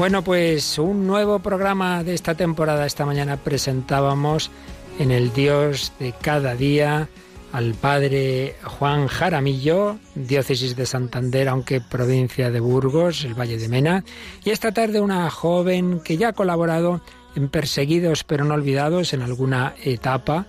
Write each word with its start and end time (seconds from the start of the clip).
Bueno, 0.00 0.24
pues 0.24 0.78
un 0.78 1.06
nuevo 1.06 1.40
programa 1.40 2.02
de 2.02 2.14
esta 2.14 2.34
temporada. 2.34 2.86
Esta 2.86 3.04
mañana 3.04 3.36
presentábamos 3.36 4.50
en 4.98 5.10
el 5.10 5.30
Dios 5.34 5.92
de 5.98 6.14
cada 6.14 6.54
día 6.54 7.10
al 7.52 7.74
padre 7.74 8.56
Juan 8.64 9.08
Jaramillo, 9.08 9.98
diócesis 10.14 10.74
de 10.74 10.86
Santander, 10.86 11.50
aunque 11.50 11.82
provincia 11.82 12.50
de 12.50 12.60
Burgos, 12.60 13.26
el 13.26 13.38
Valle 13.38 13.58
de 13.58 13.68
Mena, 13.68 14.02
y 14.42 14.48
esta 14.48 14.72
tarde 14.72 15.02
una 15.02 15.28
joven 15.28 16.00
que 16.00 16.16
ya 16.16 16.28
ha 16.28 16.32
colaborado 16.32 17.02
en 17.36 17.50
Perseguidos 17.50 18.24
pero 18.24 18.46
no 18.46 18.54
olvidados 18.54 19.12
en 19.12 19.20
alguna 19.20 19.74
etapa, 19.84 20.46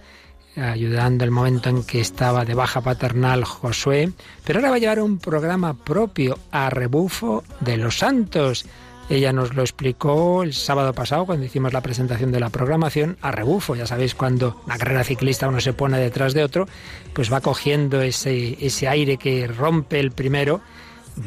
ayudando 0.56 1.26
el 1.26 1.32
momento 1.32 1.68
en 1.68 1.84
que 1.84 2.00
estaba 2.00 2.46
de 2.46 2.54
baja 2.54 2.80
paternal 2.80 3.44
Josué, 3.44 4.14
pero 4.46 4.60
ahora 4.60 4.70
va 4.70 4.76
a 4.78 4.80
llevar 4.80 5.02
un 5.02 5.18
programa 5.18 5.74
propio 5.74 6.40
a 6.52 6.70
rebufo 6.70 7.44
de 7.60 7.76
los 7.76 7.98
santos. 7.98 8.66
Ella 9.12 9.34
nos 9.34 9.54
lo 9.54 9.62
explicó 9.62 10.42
el 10.42 10.54
sábado 10.54 10.94
pasado 10.94 11.26
cuando 11.26 11.46
hicimos 11.46 11.74
la 11.74 11.82
presentación 11.82 12.32
de 12.32 12.40
la 12.40 12.50
programación 12.50 13.18
a 13.20 13.30
rebufo. 13.30 13.76
Ya 13.76 13.86
sabéis, 13.86 14.16
cuando 14.16 14.62
una 14.66 14.78
carrera 14.78 15.04
ciclista 15.04 15.50
uno 15.50 15.60
se 15.60 15.74
pone 15.74 16.00
detrás 16.00 16.34
de 16.34 16.46
otro, 16.46 16.66
pues 17.12 17.32
va 17.32 17.42
cogiendo 17.42 18.02
ese, 18.02 18.58
ese 18.66 18.88
aire 18.88 19.18
que 19.18 19.48
rompe 19.48 20.00
el 20.00 20.12
primero, 20.12 20.62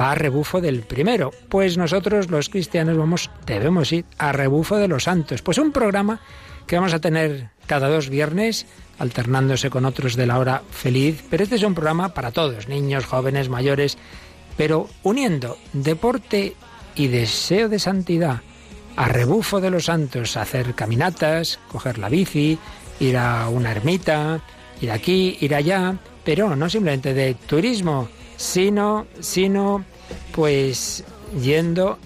va 0.00 0.12
a 0.12 0.14
rebufo 0.14 0.62
del 0.62 0.80
primero. 0.80 1.30
Pues 1.50 1.76
nosotros 1.76 2.30
los 2.30 2.48
cristianos 2.48 2.96
vamos, 2.96 3.30
debemos 3.44 3.92
ir 3.92 4.06
a 4.16 4.32
rebufo 4.32 4.78
de 4.78 4.88
los 4.88 5.04
santos. 5.04 5.42
Pues 5.42 5.58
un 5.58 5.70
programa 5.70 6.20
que 6.66 6.76
vamos 6.76 6.94
a 6.94 7.00
tener 7.00 7.50
cada 7.66 7.88
dos 7.88 8.08
viernes, 8.08 8.64
alternándose 8.98 9.68
con 9.68 9.84
otros 9.84 10.16
de 10.16 10.26
la 10.26 10.38
hora 10.38 10.62
feliz. 10.70 11.22
Pero 11.28 11.42
este 11.42 11.56
es 11.56 11.62
un 11.62 11.74
programa 11.74 12.14
para 12.14 12.30
todos, 12.30 12.66
niños, 12.66 13.04
jóvenes, 13.04 13.50
mayores, 13.50 13.98
pero 14.56 14.88
uniendo 15.02 15.58
deporte 15.74 16.54
y 16.94 17.08
deseo 17.08 17.68
de 17.68 17.78
santidad, 17.78 18.40
a 18.96 19.08
rebufo 19.08 19.60
de 19.60 19.70
los 19.70 19.86
santos, 19.86 20.36
hacer 20.36 20.74
caminatas, 20.74 21.58
coger 21.70 21.98
la 21.98 22.08
bici, 22.08 22.58
ir 23.00 23.16
a 23.16 23.48
una 23.48 23.72
ermita, 23.72 24.40
ir 24.80 24.90
aquí, 24.90 25.36
ir 25.40 25.54
allá, 25.54 25.96
pero 26.24 26.56
no 26.56 26.68
simplemente 26.68 27.14
de 27.14 27.34
turismo, 27.34 28.08
sino, 28.36 29.06
sino, 29.20 29.84
pues 30.32 31.04
yendo, 31.40 31.98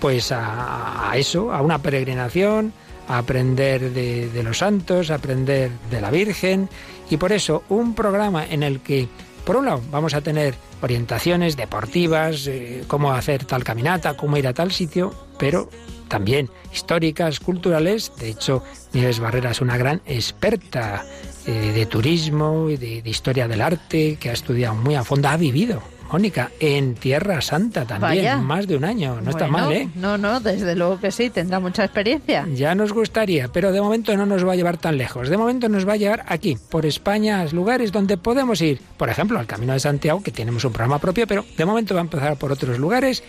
pues 0.00 0.32
a, 0.32 1.12
eso, 1.16 1.52
a 1.52 1.62
una 1.62 1.78
peregrinación, 1.78 2.72
a 3.08 3.18
aprender 3.18 3.92
de, 3.92 4.28
de 4.28 4.42
los 4.42 4.58
santos, 4.58 5.10
a 5.10 5.16
aprender 5.16 5.70
de 5.90 6.00
la 6.00 6.10
Virgen, 6.10 6.68
y 7.08 7.16
por 7.16 7.32
eso 7.32 7.62
un 7.68 7.94
programa 7.94 8.44
en 8.44 8.62
el 8.62 8.80
que, 8.80 9.08
por 9.46 9.56
un 9.56 9.64
lado, 9.64 9.80
vamos 9.92 10.12
a 10.14 10.20
tener 10.20 10.56
orientaciones 10.82 11.56
deportivas, 11.56 12.48
eh, 12.48 12.82
cómo 12.88 13.12
hacer 13.12 13.44
tal 13.44 13.62
caminata, 13.62 14.16
cómo 14.16 14.36
ir 14.36 14.48
a 14.48 14.52
tal 14.52 14.72
sitio, 14.72 15.14
pero 15.38 15.70
también 16.08 16.50
históricas, 16.74 17.38
culturales. 17.38 18.12
De 18.18 18.28
hecho, 18.28 18.64
Nieves 18.92 19.20
Barrera 19.20 19.52
es 19.52 19.60
una 19.60 19.76
gran 19.76 20.02
experta 20.04 21.06
eh, 21.46 21.72
de 21.72 21.86
turismo 21.86 22.68
y 22.70 22.76
de, 22.76 23.02
de, 23.02 23.10
historia 23.10 23.46
del 23.46 23.62
arte, 23.62 24.16
que 24.16 24.30
ha 24.30 24.32
estudiado 24.32 24.74
muy 24.74 24.96
a 24.96 25.04
fondo, 25.04 25.28
ha 25.28 25.36
vivido 25.36 25.80
Mónica, 26.10 26.50
en 26.60 26.94
Tierra 26.94 27.40
Santa 27.40 27.84
también, 27.84 28.24
Vaya. 28.24 28.36
más 28.38 28.66
de 28.66 28.76
un 28.76 28.84
año. 28.84 29.08
No 29.08 29.14
Bueno, 29.16 29.30
está 29.30 29.48
mal, 29.48 29.72
¿eh? 29.72 29.88
No, 29.94 30.16
no, 30.16 30.40
desde 30.40 30.74
luego 30.74 30.98
que 30.98 31.10
sí, 31.10 31.30
tendrá 31.30 31.60
mucha 31.60 31.84
experiencia. 31.84 32.46
Ya 32.54 32.74
nos 32.74 32.92
gustaría, 32.92 33.48
pero 33.48 33.72
de 33.72 33.80
momento 33.80 34.16
no 34.16 34.26
nos 34.26 34.46
va 34.46 34.52
a 34.52 34.56
llevar 34.56 34.78
tan 34.78 34.96
lejos. 34.96 35.28
De 35.28 35.36
momento 35.36 35.68
nos 35.68 35.86
va 35.86 35.94
a 35.94 35.96
llevar 35.96 36.24
aquí, 36.28 36.56
por 36.70 36.86
España, 36.86 37.40
a 37.40 37.46
lugares 37.46 37.92
donde 37.92 38.16
podemos 38.16 38.60
ir. 38.60 38.80
Por 38.96 39.08
ejemplo, 39.08 39.38
al 39.38 39.46
Camino 39.46 39.72
de 39.72 39.80
Santiago, 39.80 40.22
que 40.22 40.30
tenemos 40.30 40.64
un 40.64 40.72
programa 40.72 40.98
propio, 40.98 41.26
pero 41.26 41.44
de 41.56 41.64
momento 41.64 41.94
va 41.94 42.00
a 42.00 42.04
empezar 42.04 42.36
por 42.36 42.52
otros 42.52 42.78
lugares 42.78 43.22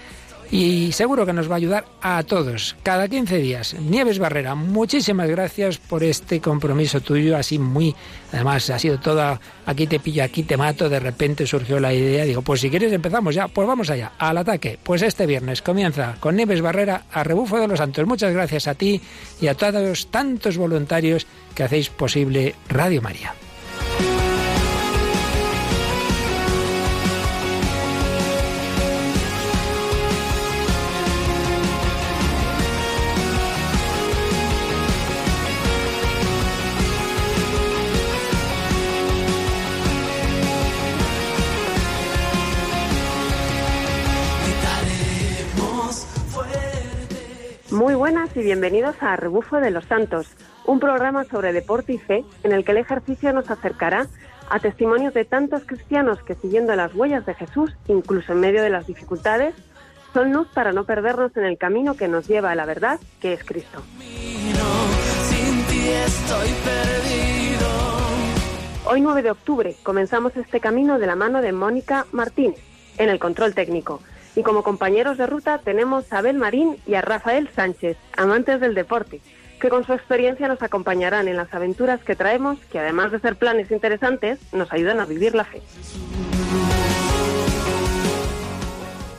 y 0.51 0.91
seguro 0.91 1.25
que 1.25 1.33
nos 1.33 1.49
va 1.49 1.55
a 1.55 1.57
ayudar 1.57 1.85
a 2.01 2.23
todos, 2.23 2.75
cada 2.83 3.07
15 3.07 3.37
días. 3.37 3.73
Nieves 3.73 4.19
Barrera, 4.19 4.55
muchísimas 4.55 5.29
gracias 5.29 5.77
por 5.77 6.03
este 6.03 6.39
compromiso 6.39 7.01
tuyo, 7.01 7.37
así 7.37 7.59
muy, 7.59 7.95
además 8.31 8.69
ha 8.69 8.79
sido 8.79 8.99
toda, 8.99 9.39
aquí 9.65 9.87
te 9.87 9.99
pillo, 9.99 10.23
aquí 10.23 10.43
te 10.43 10.57
mato, 10.57 10.89
de 10.89 10.99
repente 10.99 11.45
surgió 11.45 11.79
la 11.79 11.93
idea, 11.93 12.23
digo, 12.25 12.41
pues 12.41 12.61
si 12.61 12.69
quieres 12.69 12.93
empezamos 12.93 13.35
ya, 13.35 13.47
pues 13.47 13.67
vamos 13.67 13.89
allá, 13.89 14.13
al 14.17 14.37
ataque. 14.37 14.79
Pues 14.81 15.01
este 15.01 15.25
viernes 15.25 15.61
comienza 15.61 16.15
con 16.19 16.35
Nieves 16.35 16.61
Barrera 16.61 17.03
a 17.11 17.23
Rebufo 17.23 17.59
de 17.59 17.67
los 17.67 17.79
Santos. 17.79 18.05
Muchas 18.07 18.33
gracias 18.33 18.67
a 18.67 18.75
ti 18.75 19.01
y 19.41 19.47
a 19.47 19.55
todos 19.55 20.07
tantos 20.07 20.57
voluntarios 20.57 21.27
que 21.55 21.63
hacéis 21.63 21.89
posible 21.89 22.55
Radio 22.69 23.01
María. 23.01 23.33
Muy 47.87 47.95
buenas 47.95 48.35
y 48.35 48.41
bienvenidos 48.41 48.97
a 48.99 49.15
Rebufo 49.15 49.61
de 49.61 49.71
los 49.71 49.85
Santos, 49.85 50.27
un 50.65 50.81
programa 50.81 51.23
sobre 51.23 51.53
deporte 51.53 51.93
y 51.93 51.97
fe 51.97 52.25
en 52.43 52.51
el 52.51 52.65
que 52.65 52.73
el 52.73 52.79
ejercicio 52.79 53.31
nos 53.31 53.49
acercará 53.49 54.07
a 54.49 54.59
testimonios 54.59 55.13
de 55.13 55.23
tantos 55.23 55.63
cristianos 55.63 56.21
que 56.21 56.35
siguiendo 56.35 56.75
las 56.75 56.93
huellas 56.93 57.25
de 57.25 57.33
Jesús, 57.33 57.71
incluso 57.87 58.33
en 58.33 58.41
medio 58.41 58.61
de 58.61 58.69
las 58.69 58.87
dificultades, 58.87 59.55
son 60.13 60.33
luz 60.33 60.49
para 60.53 60.73
no 60.73 60.83
perdernos 60.83 61.37
en 61.37 61.45
el 61.45 61.57
camino 61.57 61.95
que 61.95 62.09
nos 62.09 62.27
lleva 62.27 62.51
a 62.51 62.55
la 62.55 62.65
verdad, 62.65 62.99
que 63.21 63.31
es 63.31 63.45
Cristo. 63.45 63.81
Hoy 68.83 68.99
9 68.99 69.21
de 69.21 69.31
octubre 69.31 69.75
comenzamos 69.83 70.35
este 70.35 70.59
camino 70.59 70.99
de 70.99 71.07
la 71.07 71.15
mano 71.15 71.41
de 71.41 71.53
Mónica 71.53 72.05
Martínez 72.11 72.59
en 72.97 73.07
el 73.07 73.17
control 73.17 73.55
técnico. 73.55 74.01
Y 74.37 74.43
como 74.43 74.61
compañeros 74.61 75.17
de 75.17 75.25
ruta 75.25 75.57
tenemos 75.57 76.13
a 76.13 76.19
Abel 76.19 76.37
Marín 76.37 76.77
y 76.85 76.93
a 76.93 77.01
Rafael 77.01 77.49
Sánchez, 77.55 77.97
amantes 78.15 78.61
del 78.61 78.75
deporte, 78.75 79.19
que 79.59 79.67
con 79.67 79.83
su 79.83 79.93
experiencia 79.93 80.47
nos 80.47 80.61
acompañarán 80.61 81.27
en 81.27 81.37
las 81.37 81.51
aventuras 81.55 82.03
que 82.03 82.15
traemos, 82.15 82.59
que 82.71 82.77
además 82.77 83.11
de 83.11 83.19
ser 83.19 83.35
planes 83.35 83.71
interesantes, 83.71 84.37
nos 84.53 84.71
ayudan 84.71 84.99
a 84.99 85.05
vivir 85.05 85.33
la 85.33 85.43
fe. 85.43 85.63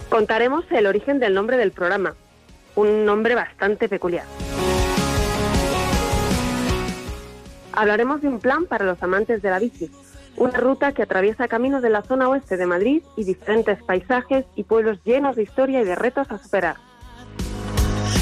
Contaremos 0.08 0.64
el 0.70 0.86
origen 0.86 1.18
del 1.18 1.34
nombre 1.34 1.56
del 1.56 1.72
programa, 1.72 2.14
un 2.76 3.04
nombre 3.04 3.34
bastante 3.34 3.88
peculiar. 3.88 4.24
Hablaremos 7.72 8.22
de 8.22 8.28
un 8.28 8.38
plan 8.38 8.66
para 8.66 8.84
los 8.84 9.02
amantes 9.02 9.42
de 9.42 9.50
la 9.50 9.58
bici, 9.58 9.90
una 10.38 10.58
ruta 10.58 10.92
que 10.92 11.02
atraviesa 11.02 11.48
caminos 11.48 11.82
de 11.82 11.90
la 11.90 12.02
zona 12.02 12.28
oeste 12.28 12.56
de 12.56 12.66
Madrid 12.66 13.02
y 13.16 13.24
diferentes 13.24 13.82
paisajes 13.82 14.44
y 14.54 14.64
pueblos 14.64 14.98
llenos 15.04 15.36
de 15.36 15.42
historia 15.42 15.80
y 15.80 15.84
de 15.84 15.96
retos 15.96 16.30
a 16.30 16.38
superar. 16.38 16.76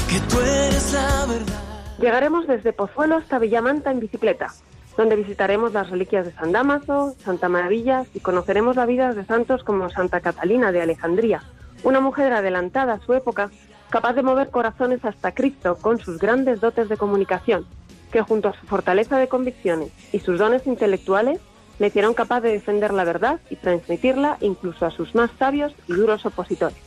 Que 0.09 0.19
tú 0.29 0.39
eres 0.39 0.93
la 0.93 1.25
verdad. 1.27 1.63
Llegaremos 1.99 2.47
desde 2.47 2.73
Pozuelo 2.73 3.17
hasta 3.17 3.39
Villamanta 3.39 3.91
en 3.91 3.99
bicicleta, 3.99 4.53
donde 4.97 5.15
visitaremos 5.15 5.73
las 5.73 5.89
reliquias 5.89 6.25
de 6.25 6.31
San 6.33 6.51
Dámaso, 6.51 7.15
Santa 7.19 7.49
Maravillas 7.49 8.07
y 8.13 8.19
conoceremos 8.19 8.75
la 8.75 8.85
vida 8.85 9.13
de 9.13 9.25
santos 9.25 9.63
como 9.63 9.89
Santa 9.89 10.19
Catalina 10.21 10.71
de 10.71 10.81
Alejandría, 10.81 11.43
una 11.83 11.99
mujer 11.99 12.33
adelantada 12.33 12.93
a 12.93 12.99
su 12.99 13.13
época, 13.13 13.51
capaz 13.89 14.13
de 14.13 14.23
mover 14.23 14.49
corazones 14.49 15.05
hasta 15.05 15.33
Cristo 15.33 15.77
con 15.81 15.99
sus 15.99 16.17
grandes 16.17 16.61
dotes 16.61 16.89
de 16.89 16.97
comunicación, 16.97 17.65
que 18.11 18.21
junto 18.21 18.49
a 18.49 18.53
su 18.53 18.65
fortaleza 18.65 19.17
de 19.17 19.27
convicciones 19.27 19.91
y 20.11 20.19
sus 20.19 20.39
dones 20.39 20.65
intelectuales 20.65 21.39
le 21.79 21.87
hicieron 21.87 22.13
capaz 22.13 22.41
de 22.41 22.51
defender 22.51 22.93
la 22.93 23.03
verdad 23.03 23.39
y 23.49 23.55
transmitirla 23.55 24.37
incluso 24.41 24.85
a 24.85 24.91
sus 24.91 25.13
más 25.15 25.31
sabios 25.31 25.73
y 25.87 25.93
duros 25.93 26.25
opositores. 26.25 26.77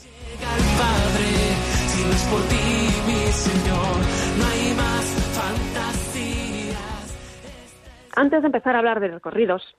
Antes 8.17 8.43
de 8.43 8.47
empezar 8.47 8.75
a 8.75 8.81
hablar 8.81 9.01
de 9.01 9.09
recorridos, 9.09 9.77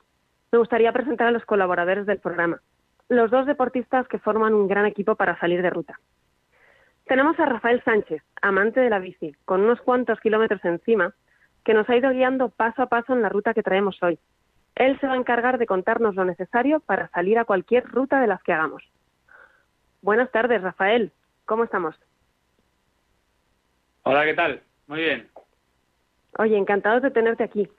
me 0.52 0.60
gustaría 0.60 0.92
presentar 0.92 1.28
a 1.28 1.32
los 1.32 1.46
colaboradores 1.46 2.06
del 2.06 2.20
programa, 2.20 2.62
los 3.10 3.30
dos 3.30 3.46
deportistas 3.46 4.08
que 4.08 4.20
forman 4.20 4.54
un 4.54 4.68
gran 4.68 4.86
equipo 4.86 5.16
para 5.16 5.40
salir 5.40 5.62
de 5.62 5.70
ruta. 5.70 6.00
Tenemos 7.06 7.38
a 7.40 7.46
Rafael 7.46 7.84
Sánchez, 7.84 8.24
amante 8.42 8.80
de 8.80 8.90
la 8.90 9.00
bici, 9.00 9.36
con 9.46 9.62
unos 9.62 9.82
cuantos 9.82 10.20
kilómetros 10.22 10.64
encima, 10.64 11.14
que 11.66 11.74
nos 11.74 11.90
ha 11.90 11.96
ido 11.96 12.10
guiando 12.12 12.50
paso 12.50 12.82
a 12.82 12.88
paso 12.88 13.14
en 13.14 13.22
la 13.22 13.30
ruta 13.30 13.54
que 13.54 13.64
traemos 13.64 14.02
hoy. 14.02 14.18
Él 14.76 15.00
se 15.00 15.08
va 15.08 15.14
a 15.14 15.18
encargar 15.18 15.58
de 15.58 15.66
contarnos 15.66 16.16
lo 16.16 16.26
necesario 16.26 16.80
para 16.80 17.10
salir 17.10 17.38
a 17.38 17.46
cualquier 17.46 17.86
ruta 17.86 18.22
de 18.22 18.28
las 18.28 18.42
que 18.44 18.54
hagamos. 18.54 18.84
Buenas 20.02 20.32
tardes, 20.32 20.62
Rafael. 20.62 21.12
¿Cómo 21.46 21.64
estamos? 21.64 21.96
Hola, 24.04 24.26
¿qué 24.26 24.34
tal? 24.34 24.62
Muy 24.88 25.00
bien. 25.00 25.30
Oye, 26.38 26.58
encantados 26.58 27.04
de 27.04 27.12
tenerte 27.12 27.44
aquí. 27.44 27.70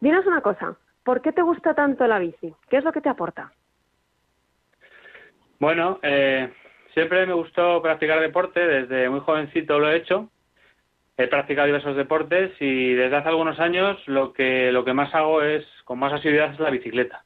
Dinos 0.00 0.26
una 0.26 0.40
cosa, 0.40 0.76
¿por 1.04 1.22
qué 1.22 1.32
te 1.32 1.42
gusta 1.42 1.74
tanto 1.74 2.06
la 2.06 2.18
bici? 2.18 2.54
¿Qué 2.68 2.76
es 2.76 2.84
lo 2.84 2.92
que 2.92 3.00
te 3.00 3.08
aporta? 3.08 3.52
Bueno, 5.58 6.00
eh, 6.02 6.52
Siempre 6.94 7.26
me 7.26 7.34
gustó 7.34 7.82
practicar 7.82 8.20
deporte, 8.20 8.60
desde 8.60 9.08
muy 9.10 9.18
jovencito 9.18 9.80
lo 9.80 9.90
he 9.90 9.96
hecho. 9.96 10.30
He 11.16 11.28
practicado 11.28 11.66
diversos 11.66 11.96
deportes 11.96 12.50
y 12.60 12.94
desde 12.94 13.16
hace 13.16 13.28
algunos 13.28 13.60
años 13.60 13.96
lo 14.06 14.32
que, 14.32 14.72
lo 14.72 14.84
que 14.84 14.94
más 14.94 15.14
hago 15.14 15.42
es, 15.42 15.64
con 15.84 15.98
más 15.98 16.12
asiduidad, 16.12 16.52
es 16.52 16.58
la 16.58 16.70
bicicleta. 16.70 17.24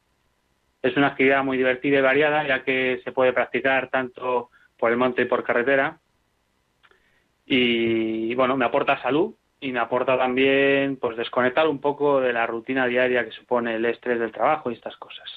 Es 0.82 0.96
una 0.96 1.08
actividad 1.08 1.42
muy 1.42 1.56
divertida 1.56 1.98
y 1.98 2.02
variada, 2.02 2.46
ya 2.46 2.62
que 2.64 3.00
se 3.02 3.12
puede 3.12 3.32
practicar 3.32 3.88
tanto 3.88 4.50
por 4.78 4.90
el 4.90 4.98
monte 4.98 5.22
y 5.22 5.24
por 5.24 5.42
carretera. 5.42 5.98
Y 7.46 8.34
bueno, 8.34 8.58
me 8.58 8.66
aporta 8.66 9.00
salud 9.00 9.34
y 9.58 9.72
me 9.72 9.80
aporta 9.80 10.18
también 10.18 10.98
pues 10.98 11.16
desconectar 11.16 11.66
un 11.66 11.80
poco 11.80 12.20
de 12.20 12.34
la 12.34 12.46
rutina 12.46 12.86
diaria 12.86 13.24
que 13.24 13.32
supone 13.32 13.76
el 13.76 13.86
estrés 13.86 14.20
del 14.20 14.32
trabajo 14.32 14.70
y 14.70 14.74
estas 14.74 14.96
cosas. 14.98 15.28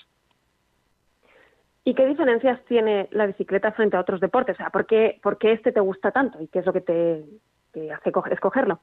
¿Y 1.85 1.95
qué 1.95 2.05
diferencias 2.05 2.63
tiene 2.65 3.07
la 3.11 3.25
bicicleta 3.25 3.71
frente 3.71 3.95
a 3.95 4.01
otros 4.01 4.19
deportes? 4.19 4.55
O 4.55 4.57
sea, 4.57 4.69
¿por 4.69 4.85
qué, 4.85 5.19
por 5.23 5.37
qué 5.37 5.53
este 5.53 5.71
te 5.71 5.79
gusta 5.79 6.11
tanto 6.11 6.39
y 6.41 6.47
qué 6.47 6.59
es 6.59 6.65
lo 6.65 6.73
que 6.73 6.81
te, 6.81 7.23
te 7.71 7.91
hace 7.91 8.11
co- 8.11 8.25
escogerlo? 8.27 8.81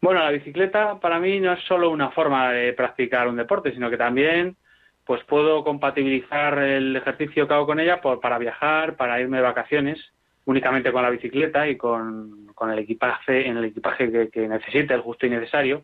Bueno, 0.00 0.20
la 0.20 0.30
bicicleta 0.30 1.00
para 1.00 1.18
mí 1.18 1.40
no 1.40 1.52
es 1.52 1.60
solo 1.64 1.90
una 1.90 2.10
forma 2.10 2.52
de 2.52 2.72
practicar 2.74 3.28
un 3.28 3.36
deporte, 3.36 3.72
sino 3.72 3.90
que 3.90 3.96
también 3.96 4.56
pues 5.04 5.22
puedo 5.24 5.62
compatibilizar 5.64 6.58
el 6.58 6.94
ejercicio 6.96 7.46
que 7.46 7.54
hago 7.54 7.66
con 7.66 7.80
ella 7.80 8.00
por- 8.00 8.20
para 8.20 8.38
viajar, 8.38 8.96
para 8.96 9.20
irme 9.20 9.38
de 9.38 9.42
vacaciones 9.44 9.98
únicamente 10.44 10.92
con 10.92 11.02
la 11.02 11.10
bicicleta 11.10 11.68
y 11.68 11.76
con, 11.76 12.46
con 12.54 12.70
el 12.70 12.78
equipaje, 12.78 13.46
en 13.48 13.56
el 13.56 13.64
equipaje 13.64 14.10
que, 14.10 14.28
que 14.30 14.48
necesite, 14.48 14.94
el 14.94 15.00
justo 15.00 15.26
y 15.26 15.30
necesario. 15.30 15.82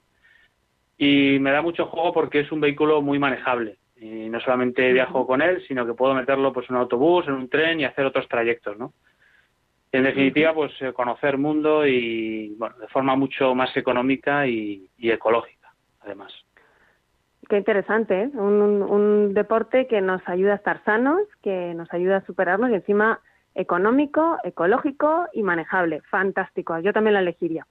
Y 0.98 1.38
me 1.40 1.50
da 1.50 1.62
mucho 1.62 1.86
juego 1.86 2.12
porque 2.12 2.40
es 2.40 2.52
un 2.52 2.60
vehículo 2.60 3.02
muy 3.02 3.18
manejable. 3.18 3.78
Y 3.96 4.28
no 4.28 4.40
solamente 4.40 4.92
viajo 4.92 5.26
con 5.26 5.42
él, 5.42 5.64
sino 5.66 5.86
que 5.86 5.94
puedo 5.94 6.14
meterlo 6.14 6.52
pues 6.52 6.68
en 6.68 6.76
un 6.76 6.82
autobús, 6.82 7.26
en 7.26 7.34
un 7.34 7.48
tren 7.48 7.80
y 7.80 7.84
hacer 7.84 8.04
otros 8.06 8.28
trayectos, 8.28 8.76
¿no? 8.78 8.92
En 9.92 10.04
definitiva, 10.04 10.54
pues 10.54 10.72
eh, 10.80 10.92
conocer 10.94 11.36
mundo 11.36 11.86
y, 11.86 12.54
bueno, 12.58 12.76
de 12.78 12.88
forma 12.88 13.14
mucho 13.14 13.54
más 13.54 13.76
económica 13.76 14.46
y, 14.46 14.88
y 14.96 15.10
ecológica, 15.10 15.74
además. 16.00 16.32
Qué 17.48 17.58
interesante, 17.58 18.22
¿eh? 18.22 18.30
Un, 18.32 18.62
un- 18.62 18.82
un 18.82 19.34
deporte 19.34 19.86
que 19.86 20.00
nos 20.00 20.26
ayuda 20.26 20.52
a 20.54 20.56
estar 20.56 20.82
sanos, 20.84 21.20
que 21.42 21.74
nos 21.74 21.92
ayuda 21.92 22.18
a 22.18 22.24
superarnos 22.26 22.70
y 22.70 22.74
encima 22.74 23.20
económico, 23.54 24.38
ecológico 24.44 25.26
y 25.34 25.42
manejable. 25.42 26.00
Fantástico, 26.10 26.78
yo 26.78 26.94
también 26.94 27.12
la 27.14 27.20
elegiría. 27.20 27.66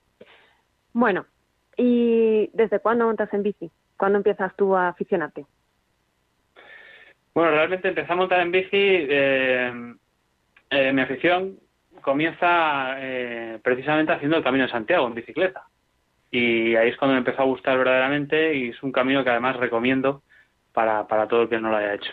Bueno, 0.93 1.25
¿y 1.75 2.51
desde 2.53 2.79
cuándo 2.81 3.05
montas 3.05 3.33
en 3.33 3.41
bici? 3.41 3.71
¿Cuándo 3.97 4.17
empiezas 4.17 4.55
tú 4.55 4.75
a 4.75 4.89
aficionarte? 4.89 5.47
Bueno, 7.33 7.51
realmente 7.51 7.87
empecé 7.87 8.11
a 8.11 8.15
montar 8.15 8.41
en 8.41 8.51
bici, 8.51 8.67
eh, 8.73 9.95
eh, 10.69 10.93
mi 10.93 11.01
afición 11.01 11.57
comienza 12.01 12.95
eh, 12.99 13.59
precisamente 13.63 14.13
haciendo 14.13 14.37
el 14.37 14.43
Camino 14.43 14.65
de 14.65 14.71
Santiago 14.71 15.07
en 15.07 15.15
bicicleta. 15.15 15.63
Y 16.29 16.75
ahí 16.75 16.89
es 16.89 16.97
cuando 16.97 17.13
me 17.13 17.19
empezó 17.19 17.41
a 17.41 17.45
gustar 17.45 17.77
verdaderamente 17.77 18.55
y 18.55 18.69
es 18.69 18.83
un 18.83 18.91
camino 18.91 19.23
que 19.23 19.29
además 19.29 19.57
recomiendo 19.57 20.21
para, 20.73 21.07
para 21.07 21.27
todo 21.27 21.43
el 21.43 21.49
que 21.49 21.59
no 21.59 21.69
lo 21.69 21.77
haya 21.77 21.93
hecho. 21.93 22.11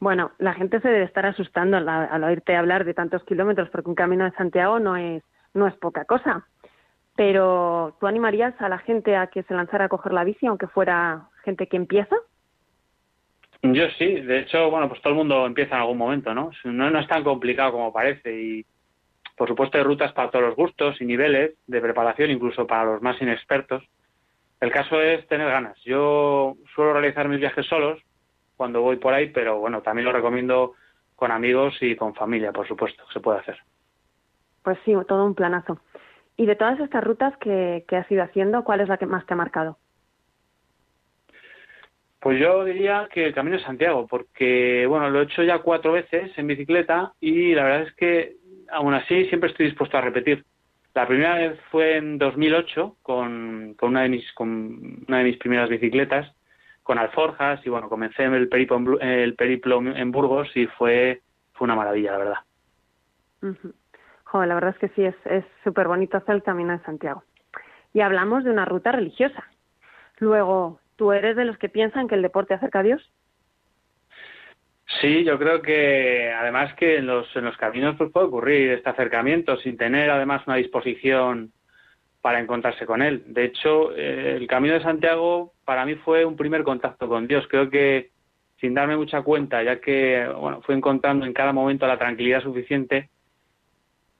Bueno, 0.00 0.32
la 0.38 0.54
gente 0.54 0.80
se 0.80 0.88
debe 0.88 1.04
estar 1.04 1.26
asustando 1.26 1.76
al, 1.76 2.24
oírte 2.24 2.56
hablar 2.56 2.84
de 2.84 2.94
tantos 2.94 3.24
kilómetros, 3.24 3.68
porque 3.70 3.88
un 3.88 3.96
camino 3.96 4.24
de 4.24 4.32
Santiago 4.32 4.78
no 4.78 4.96
es, 4.96 5.22
no 5.54 5.66
es 5.66 5.74
poca 5.76 6.04
cosa. 6.04 6.46
Pero, 7.16 7.96
¿tú 7.98 8.06
animarías 8.06 8.54
a 8.60 8.68
la 8.68 8.78
gente 8.78 9.16
a 9.16 9.26
que 9.26 9.42
se 9.42 9.54
lanzara 9.54 9.86
a 9.86 9.88
coger 9.88 10.12
la 10.12 10.22
bici, 10.22 10.46
aunque 10.46 10.68
fuera 10.68 11.28
gente 11.42 11.66
que 11.66 11.76
empieza? 11.76 12.14
Yo 13.62 13.88
sí, 13.98 14.20
de 14.20 14.40
hecho, 14.40 14.70
bueno, 14.70 14.88
pues 14.88 15.00
todo 15.02 15.12
el 15.12 15.18
mundo 15.18 15.44
empieza 15.44 15.74
en 15.74 15.80
algún 15.80 15.98
momento, 15.98 16.32
¿no? 16.32 16.50
No, 16.64 16.98
es 16.98 17.08
tan 17.08 17.24
complicado 17.24 17.72
como 17.72 17.92
parece 17.92 18.40
y, 18.40 18.66
por 19.36 19.48
supuesto, 19.48 19.78
hay 19.78 19.84
rutas 19.84 20.12
para 20.12 20.30
todos 20.30 20.44
los 20.44 20.56
gustos 20.56 21.00
y 21.00 21.04
niveles 21.04 21.54
de 21.66 21.80
preparación, 21.80 22.30
incluso 22.30 22.66
para 22.66 22.84
los 22.84 23.02
más 23.02 23.20
inexpertos. 23.20 23.82
El 24.60 24.70
caso 24.70 25.00
es 25.00 25.26
tener 25.26 25.48
ganas. 25.48 25.76
Yo 25.84 26.56
suelo 26.74 26.92
realizar 26.92 27.28
mis 27.28 27.40
viajes 27.40 27.66
solos 27.66 28.00
cuando 28.56 28.80
voy 28.80 28.96
por 28.96 29.12
ahí, 29.12 29.30
pero 29.30 29.58
bueno, 29.58 29.82
también 29.82 30.06
lo 30.06 30.12
recomiendo 30.12 30.74
con 31.16 31.32
amigos 31.32 31.76
y 31.80 31.96
con 31.96 32.14
familia, 32.14 32.52
por 32.52 32.66
supuesto, 32.68 33.02
se 33.12 33.20
puede 33.20 33.40
hacer. 33.40 33.58
Pues 34.62 34.78
sí, 34.84 34.94
todo 35.08 35.24
un 35.24 35.34
planazo. 35.34 35.80
Y 36.36 36.46
de 36.46 36.54
todas 36.54 36.78
estas 36.78 37.02
rutas 37.02 37.36
que, 37.38 37.84
que 37.88 37.96
has 37.96 38.10
ido 38.10 38.22
haciendo, 38.22 38.62
¿cuál 38.62 38.80
es 38.80 38.88
la 38.88 38.98
que 38.98 39.06
más 39.06 39.26
te 39.26 39.34
ha 39.34 39.36
marcado? 39.36 39.78
Pues 42.20 42.40
yo 42.40 42.64
diría 42.64 43.08
que 43.12 43.26
el 43.26 43.34
Camino 43.34 43.56
de 43.56 43.62
Santiago, 43.62 44.06
porque 44.08 44.86
bueno, 44.88 45.08
lo 45.08 45.20
he 45.20 45.24
hecho 45.24 45.42
ya 45.42 45.60
cuatro 45.60 45.92
veces 45.92 46.36
en 46.36 46.48
bicicleta 46.48 47.12
y 47.20 47.54
la 47.54 47.62
verdad 47.62 47.82
es 47.82 47.94
que 47.94 48.36
aún 48.70 48.94
así 48.94 49.26
siempre 49.26 49.50
estoy 49.50 49.66
dispuesto 49.66 49.96
a 49.96 50.00
repetir. 50.00 50.44
La 50.94 51.06
primera 51.06 51.36
vez 51.36 51.60
fue 51.70 51.96
en 51.96 52.18
2008 52.18 52.96
con, 53.02 53.74
con, 53.78 53.90
una, 53.90 54.02
de 54.02 54.08
mis, 54.08 54.32
con 54.32 55.04
una 55.06 55.18
de 55.18 55.24
mis 55.24 55.36
primeras 55.36 55.68
bicicletas, 55.68 56.32
con 56.82 56.98
alforjas 56.98 57.64
y 57.64 57.70
bueno, 57.70 57.88
comencé 57.88 58.24
el 58.24 58.48
periplo 58.48 59.00
en, 59.00 59.08
el 59.08 59.34
periplo 59.34 59.80
en 59.80 60.10
Burgos 60.10 60.48
y 60.56 60.66
fue, 60.66 61.20
fue 61.52 61.66
una 61.66 61.76
maravilla, 61.76 62.12
la 62.12 62.18
verdad. 62.18 62.38
Joder, 64.24 64.48
la 64.48 64.54
verdad 64.54 64.70
es 64.70 64.78
que 64.78 64.88
sí, 64.88 65.04
es 65.04 65.14
es 65.26 65.44
súper 65.62 65.86
bonito 65.86 66.16
hacer 66.16 66.34
el 66.34 66.42
Camino 66.42 66.72
de 66.72 66.84
Santiago. 66.84 67.22
Y 67.94 68.00
hablamos 68.00 68.42
de 68.42 68.50
una 68.50 68.64
ruta 68.64 68.90
religiosa. 68.90 69.44
Luego, 70.18 70.80
¿tú 70.98 71.12
eres 71.12 71.36
de 71.36 71.46
los 71.46 71.56
que 71.56 71.70
piensan 71.70 72.08
que 72.08 72.16
el 72.16 72.22
deporte 72.22 72.52
acerca 72.52 72.80
a 72.80 72.82
Dios? 72.82 73.10
Sí, 75.00 75.22
yo 75.24 75.38
creo 75.38 75.62
que 75.62 76.32
además 76.32 76.74
que 76.74 76.96
en 76.96 77.06
los, 77.06 77.28
caminos 77.58 77.94
pues 77.96 78.10
puede 78.10 78.26
ocurrir 78.26 78.72
este 78.72 78.90
acercamiento 78.90 79.56
sin 79.58 79.76
tener 79.76 80.10
además 80.10 80.42
una 80.46 80.56
disposición 80.56 81.52
para 82.20 82.40
encontrarse 82.40 82.84
con 82.84 83.00
él. 83.00 83.22
De 83.26 83.44
hecho, 83.44 83.94
eh, 83.96 84.36
el 84.36 84.46
Camino 84.48 84.74
de 84.74 84.82
Santiago 84.82 85.52
para 85.64 85.86
mí 85.86 85.94
fue 85.94 86.24
un 86.24 86.36
primer 86.36 86.64
contacto 86.64 87.06
con 87.06 87.28
Dios. 87.28 87.46
Creo 87.48 87.70
que 87.70 88.10
sin 88.60 88.74
darme 88.74 88.96
mucha 88.96 89.22
cuenta, 89.22 89.62
ya 89.62 89.80
que 89.80 90.26
bueno, 90.36 90.62
fui 90.62 90.74
encontrando 90.74 91.26
en 91.26 91.32
cada 91.32 91.52
momento 91.52 91.86
la 91.86 91.98
tranquilidad 91.98 92.42
suficiente 92.42 93.10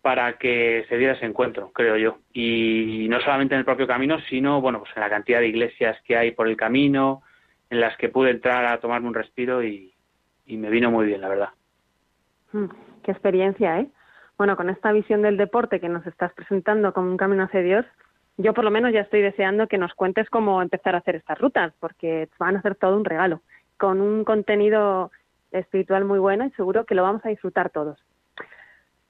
para 0.03 0.39
que 0.39 0.85
se 0.89 0.97
diera 0.97 1.15
ese 1.15 1.27
encuentro, 1.27 1.73
creo 1.73 1.97
yo. 1.97 2.19
Y 2.33 3.07
no 3.11 3.21
solamente 3.21 3.55
en 3.55 3.61
el 3.61 3.64
propio 3.64 3.87
camino, 3.87 4.19
sino 4.28 4.61
bueno, 4.61 4.81
pues 4.81 4.93
en 4.97 5.02
la 5.02 5.11
cantidad 5.11 5.40
de 5.40 5.49
iglesias 5.49 5.97
que 6.05 6.17
hay 6.17 6.31
por 6.31 6.49
el 6.49 6.57
camino, 6.57 7.23
en 7.71 7.81
las 7.81 7.97
que 7.97 8.09
pude 8.09 8.31
entrar 8.31 8.64
a 8.67 8.81
tomarme 8.81 9.09
un 9.09 9.14
respiro 9.14 9.62
y, 9.62 9.95
me 10.47 10.71
vino 10.71 10.90
muy 10.90 11.07
bien, 11.07 11.21
la 11.21 11.28
verdad. 11.28 11.49
Mm, 12.52 12.67
qué 13.02 13.11
experiencia, 13.11 13.81
¿eh? 13.81 13.88
Bueno, 14.38 14.57
con 14.57 14.71
esta 14.71 14.93
visión 14.93 15.21
del 15.21 15.37
deporte 15.37 15.81
que 15.81 15.88
nos 15.88 16.07
estás 16.07 16.33
presentando 16.33 16.93
como 16.95 17.11
un 17.11 17.17
camino 17.17 17.43
hacia 17.43 17.61
Dios, 17.61 17.85
yo 18.38 18.55
por 18.55 18.64
lo 18.64 18.71
menos 18.71 18.93
ya 18.93 19.00
estoy 19.00 19.21
deseando 19.21 19.67
que 19.67 19.78
nos 19.78 19.93
cuentes 19.95 20.31
cómo 20.31 20.62
empezar 20.62 20.95
a 20.95 20.99
hacer 20.99 21.17
estas 21.17 21.38
rutas, 21.38 21.75
porque 21.81 22.28
van 22.38 22.57
a 22.57 22.62
ser 22.62 22.76
todo 22.76 22.97
un 22.97 23.05
regalo, 23.05 23.43
con 23.76 24.00
un 24.00 24.25
contenido 24.25 25.11
espiritual 25.50 26.05
muy 26.05 26.19
bueno 26.19 26.47
y 26.47 26.50
seguro 26.52 26.85
que 26.85 26.95
lo 26.95 27.02
vamos 27.02 27.25
a 27.26 27.31
disfrutar 27.31 27.71
todos. 27.71 27.99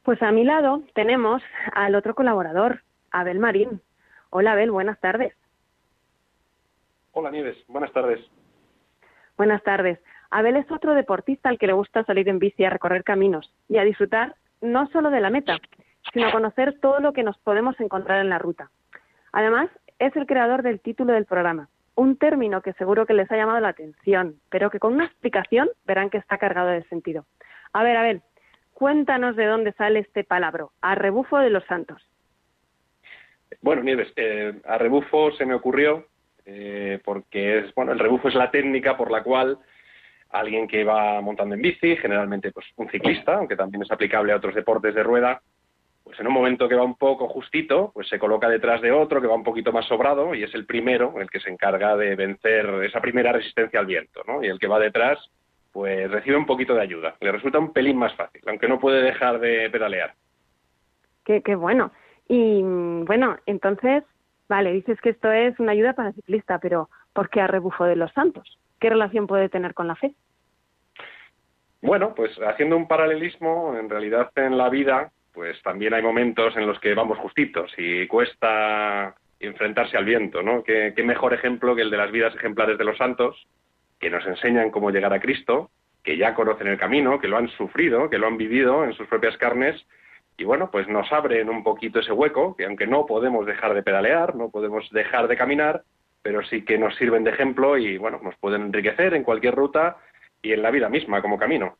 Pues 0.08 0.22
a 0.22 0.32
mi 0.32 0.42
lado 0.42 0.84
tenemos 0.94 1.42
al 1.74 1.94
otro 1.94 2.14
colaborador, 2.14 2.80
Abel 3.10 3.38
Marín. 3.38 3.82
Hola 4.30 4.52
Abel, 4.52 4.70
buenas 4.70 4.98
tardes. 5.00 5.34
Hola 7.12 7.30
Nieves, 7.30 7.58
buenas 7.68 7.92
tardes. 7.92 8.18
Buenas 9.36 9.62
tardes. 9.64 9.98
Abel 10.30 10.56
es 10.56 10.72
otro 10.72 10.94
deportista 10.94 11.50
al 11.50 11.58
que 11.58 11.66
le 11.66 11.74
gusta 11.74 12.04
salir 12.04 12.26
en 12.30 12.38
bici 12.38 12.64
a 12.64 12.70
recorrer 12.70 13.04
caminos 13.04 13.52
y 13.68 13.76
a 13.76 13.84
disfrutar 13.84 14.36
no 14.62 14.86
solo 14.86 15.10
de 15.10 15.20
la 15.20 15.28
meta, 15.28 15.58
sino 16.14 16.28
a 16.28 16.32
conocer 16.32 16.80
todo 16.80 17.00
lo 17.00 17.12
que 17.12 17.22
nos 17.22 17.36
podemos 17.36 17.78
encontrar 17.78 18.20
en 18.20 18.30
la 18.30 18.38
ruta. 18.38 18.70
Además, 19.32 19.68
es 19.98 20.16
el 20.16 20.24
creador 20.24 20.62
del 20.62 20.80
título 20.80 21.12
del 21.12 21.26
programa, 21.26 21.68
un 21.96 22.16
término 22.16 22.62
que 22.62 22.72
seguro 22.72 23.04
que 23.04 23.12
les 23.12 23.30
ha 23.30 23.36
llamado 23.36 23.60
la 23.60 23.68
atención, 23.68 24.36
pero 24.48 24.70
que 24.70 24.78
con 24.78 24.94
una 24.94 25.04
explicación 25.04 25.68
verán 25.84 26.08
que 26.08 26.16
está 26.16 26.38
cargado 26.38 26.68
de 26.68 26.82
sentido. 26.84 27.26
A 27.74 27.82
ver, 27.82 27.96
Abel, 27.98 28.22
cuéntanos 28.78 29.34
de 29.34 29.44
dónde 29.44 29.72
sale 29.72 29.98
este 29.98 30.22
palabra, 30.22 30.66
a 30.82 30.94
rebufo 30.94 31.36
de 31.38 31.50
los 31.50 31.64
santos. 31.64 32.00
Bueno, 33.60 33.82
Nieves, 33.82 34.12
eh, 34.14 34.54
a 34.64 34.78
rebufo 34.78 35.32
se 35.32 35.44
me 35.44 35.54
ocurrió 35.54 36.06
eh, 36.46 37.00
porque 37.04 37.58
es 37.58 37.74
bueno, 37.74 37.90
el 37.90 37.98
rebufo 37.98 38.28
es 38.28 38.36
la 38.36 38.52
técnica 38.52 38.96
por 38.96 39.10
la 39.10 39.24
cual 39.24 39.58
alguien 40.30 40.68
que 40.68 40.84
va 40.84 41.20
montando 41.20 41.56
en 41.56 41.62
bici, 41.62 41.96
generalmente 41.96 42.52
pues 42.52 42.66
un 42.76 42.88
ciclista, 42.88 43.34
aunque 43.34 43.56
también 43.56 43.82
es 43.82 43.90
aplicable 43.90 44.32
a 44.32 44.36
otros 44.36 44.54
deportes 44.54 44.94
de 44.94 45.02
rueda, 45.02 45.42
pues 46.04 46.20
en 46.20 46.28
un 46.28 46.34
momento 46.34 46.68
que 46.68 46.76
va 46.76 46.84
un 46.84 46.96
poco 46.96 47.26
justito, 47.26 47.90
pues 47.92 48.06
se 48.06 48.20
coloca 48.20 48.48
detrás 48.48 48.80
de 48.80 48.92
otro 48.92 49.20
que 49.20 49.26
va 49.26 49.34
un 49.34 49.42
poquito 49.42 49.72
más 49.72 49.86
sobrado 49.86 50.36
y 50.36 50.44
es 50.44 50.54
el 50.54 50.66
primero 50.66 51.20
el 51.20 51.28
que 51.28 51.40
se 51.40 51.50
encarga 51.50 51.96
de 51.96 52.14
vencer 52.14 52.64
esa 52.84 53.00
primera 53.00 53.32
resistencia 53.32 53.80
al 53.80 53.86
viento, 53.86 54.22
¿no? 54.24 54.44
Y 54.44 54.46
el 54.46 54.60
que 54.60 54.68
va 54.68 54.78
detrás, 54.78 55.18
pues 55.72 56.10
recibe 56.10 56.36
un 56.36 56.46
poquito 56.46 56.74
de 56.74 56.82
ayuda. 56.82 57.16
Le 57.20 57.32
resulta 57.32 57.58
un 57.58 57.72
pelín 57.72 57.96
más 57.96 58.14
fácil, 58.14 58.42
aunque 58.46 58.68
no 58.68 58.78
puede 58.78 59.02
dejar 59.02 59.38
de 59.40 59.68
pedalear. 59.70 60.14
Qué, 61.24 61.42
qué 61.42 61.54
bueno. 61.54 61.92
Y 62.28 62.62
bueno, 62.62 63.38
entonces, 63.46 64.04
vale, 64.48 64.72
dices 64.72 65.00
que 65.00 65.10
esto 65.10 65.30
es 65.30 65.58
una 65.58 65.72
ayuda 65.72 65.94
para 65.94 66.08
el 66.08 66.14
ciclista, 66.14 66.58
pero 66.58 66.88
¿por 67.12 67.30
qué 67.30 67.40
a 67.40 67.46
rebufo 67.46 67.84
de 67.84 67.96
los 67.96 68.12
santos? 68.12 68.58
¿Qué 68.78 68.90
relación 68.90 69.26
puede 69.26 69.48
tener 69.48 69.74
con 69.74 69.88
la 69.88 69.96
fe? 69.96 70.14
Bueno, 71.80 72.14
pues 72.14 72.36
haciendo 72.46 72.76
un 72.76 72.88
paralelismo, 72.88 73.76
en 73.76 73.88
realidad 73.88 74.30
en 74.36 74.58
la 74.58 74.68
vida, 74.68 75.10
pues 75.32 75.60
también 75.62 75.94
hay 75.94 76.02
momentos 76.02 76.56
en 76.56 76.66
los 76.66 76.78
que 76.80 76.94
vamos 76.94 77.18
justitos 77.18 77.72
y 77.78 78.06
cuesta 78.08 79.14
enfrentarse 79.40 79.96
al 79.96 80.04
viento, 80.04 80.42
¿no? 80.42 80.64
¿Qué, 80.64 80.92
qué 80.96 81.02
mejor 81.04 81.32
ejemplo 81.32 81.76
que 81.76 81.82
el 81.82 81.90
de 81.90 81.96
las 81.96 82.10
vidas 82.10 82.34
ejemplares 82.34 82.76
de 82.76 82.84
los 82.84 82.96
santos, 82.96 83.46
que 83.98 84.10
nos 84.10 84.24
enseñan 84.26 84.70
cómo 84.70 84.90
llegar 84.90 85.12
a 85.12 85.20
Cristo, 85.20 85.70
que 86.02 86.16
ya 86.16 86.34
conocen 86.34 86.68
el 86.68 86.78
camino, 86.78 87.20
que 87.20 87.28
lo 87.28 87.36
han 87.36 87.48
sufrido, 87.48 88.08
que 88.08 88.18
lo 88.18 88.26
han 88.26 88.36
vivido 88.36 88.84
en 88.84 88.92
sus 88.94 89.06
propias 89.08 89.36
carnes, 89.36 89.84
y 90.36 90.44
bueno, 90.44 90.70
pues 90.70 90.86
nos 90.88 91.12
abren 91.12 91.48
un 91.48 91.64
poquito 91.64 91.98
ese 91.98 92.12
hueco, 92.12 92.54
que 92.56 92.64
aunque 92.64 92.86
no 92.86 93.06
podemos 93.06 93.44
dejar 93.44 93.74
de 93.74 93.82
pedalear, 93.82 94.36
no 94.36 94.50
podemos 94.50 94.88
dejar 94.90 95.26
de 95.26 95.36
caminar, 95.36 95.82
pero 96.22 96.44
sí 96.44 96.64
que 96.64 96.78
nos 96.78 96.94
sirven 96.96 97.24
de 97.24 97.30
ejemplo 97.30 97.76
y 97.76 97.98
bueno, 97.98 98.20
nos 98.22 98.36
pueden 98.36 98.62
enriquecer 98.62 99.14
en 99.14 99.24
cualquier 99.24 99.54
ruta 99.54 99.96
y 100.40 100.52
en 100.52 100.62
la 100.62 100.70
vida 100.70 100.88
misma 100.88 101.20
como 101.20 101.38
camino. 101.38 101.76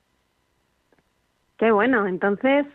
Qué 1.56 1.70
bueno, 1.70 2.06
entonces, 2.08 2.66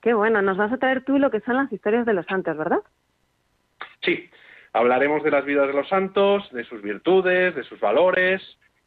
qué 0.00 0.14
bueno, 0.14 0.42
nos 0.42 0.56
vas 0.56 0.72
a 0.72 0.78
traer 0.78 1.04
tú 1.04 1.18
lo 1.18 1.30
que 1.30 1.40
son 1.40 1.56
las 1.56 1.72
historias 1.72 2.06
de 2.06 2.14
los 2.14 2.26
santos, 2.26 2.56
¿verdad? 2.56 2.80
Sí, 4.02 4.30
hablaremos 4.72 5.24
de 5.24 5.30
las 5.32 5.44
vidas 5.44 5.66
de 5.66 5.74
los 5.74 5.88
santos, 5.88 6.48
de 6.52 6.64
sus 6.64 6.82
virtudes, 6.82 7.54
de 7.56 7.64
sus 7.64 7.80
valores 7.80 8.40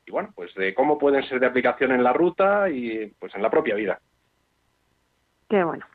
y 0.06 0.12
bueno, 0.12 0.30
pues 0.36 0.54
de 0.56 0.74
cómo 0.74 0.98
pueden 0.98 1.24
ser 1.24 1.40
de 1.40 1.48
aplicación 1.48 1.92
en 1.92 2.04
la 2.04 2.14
ruta 2.14 2.70
y 2.70 3.08
pues 3.20 3.34
en 3.36 3.42
la 3.42 3.50
propia 3.50 3.76
vida. 3.76 4.00
Qué 5.50 5.64
bueno. 5.64 5.86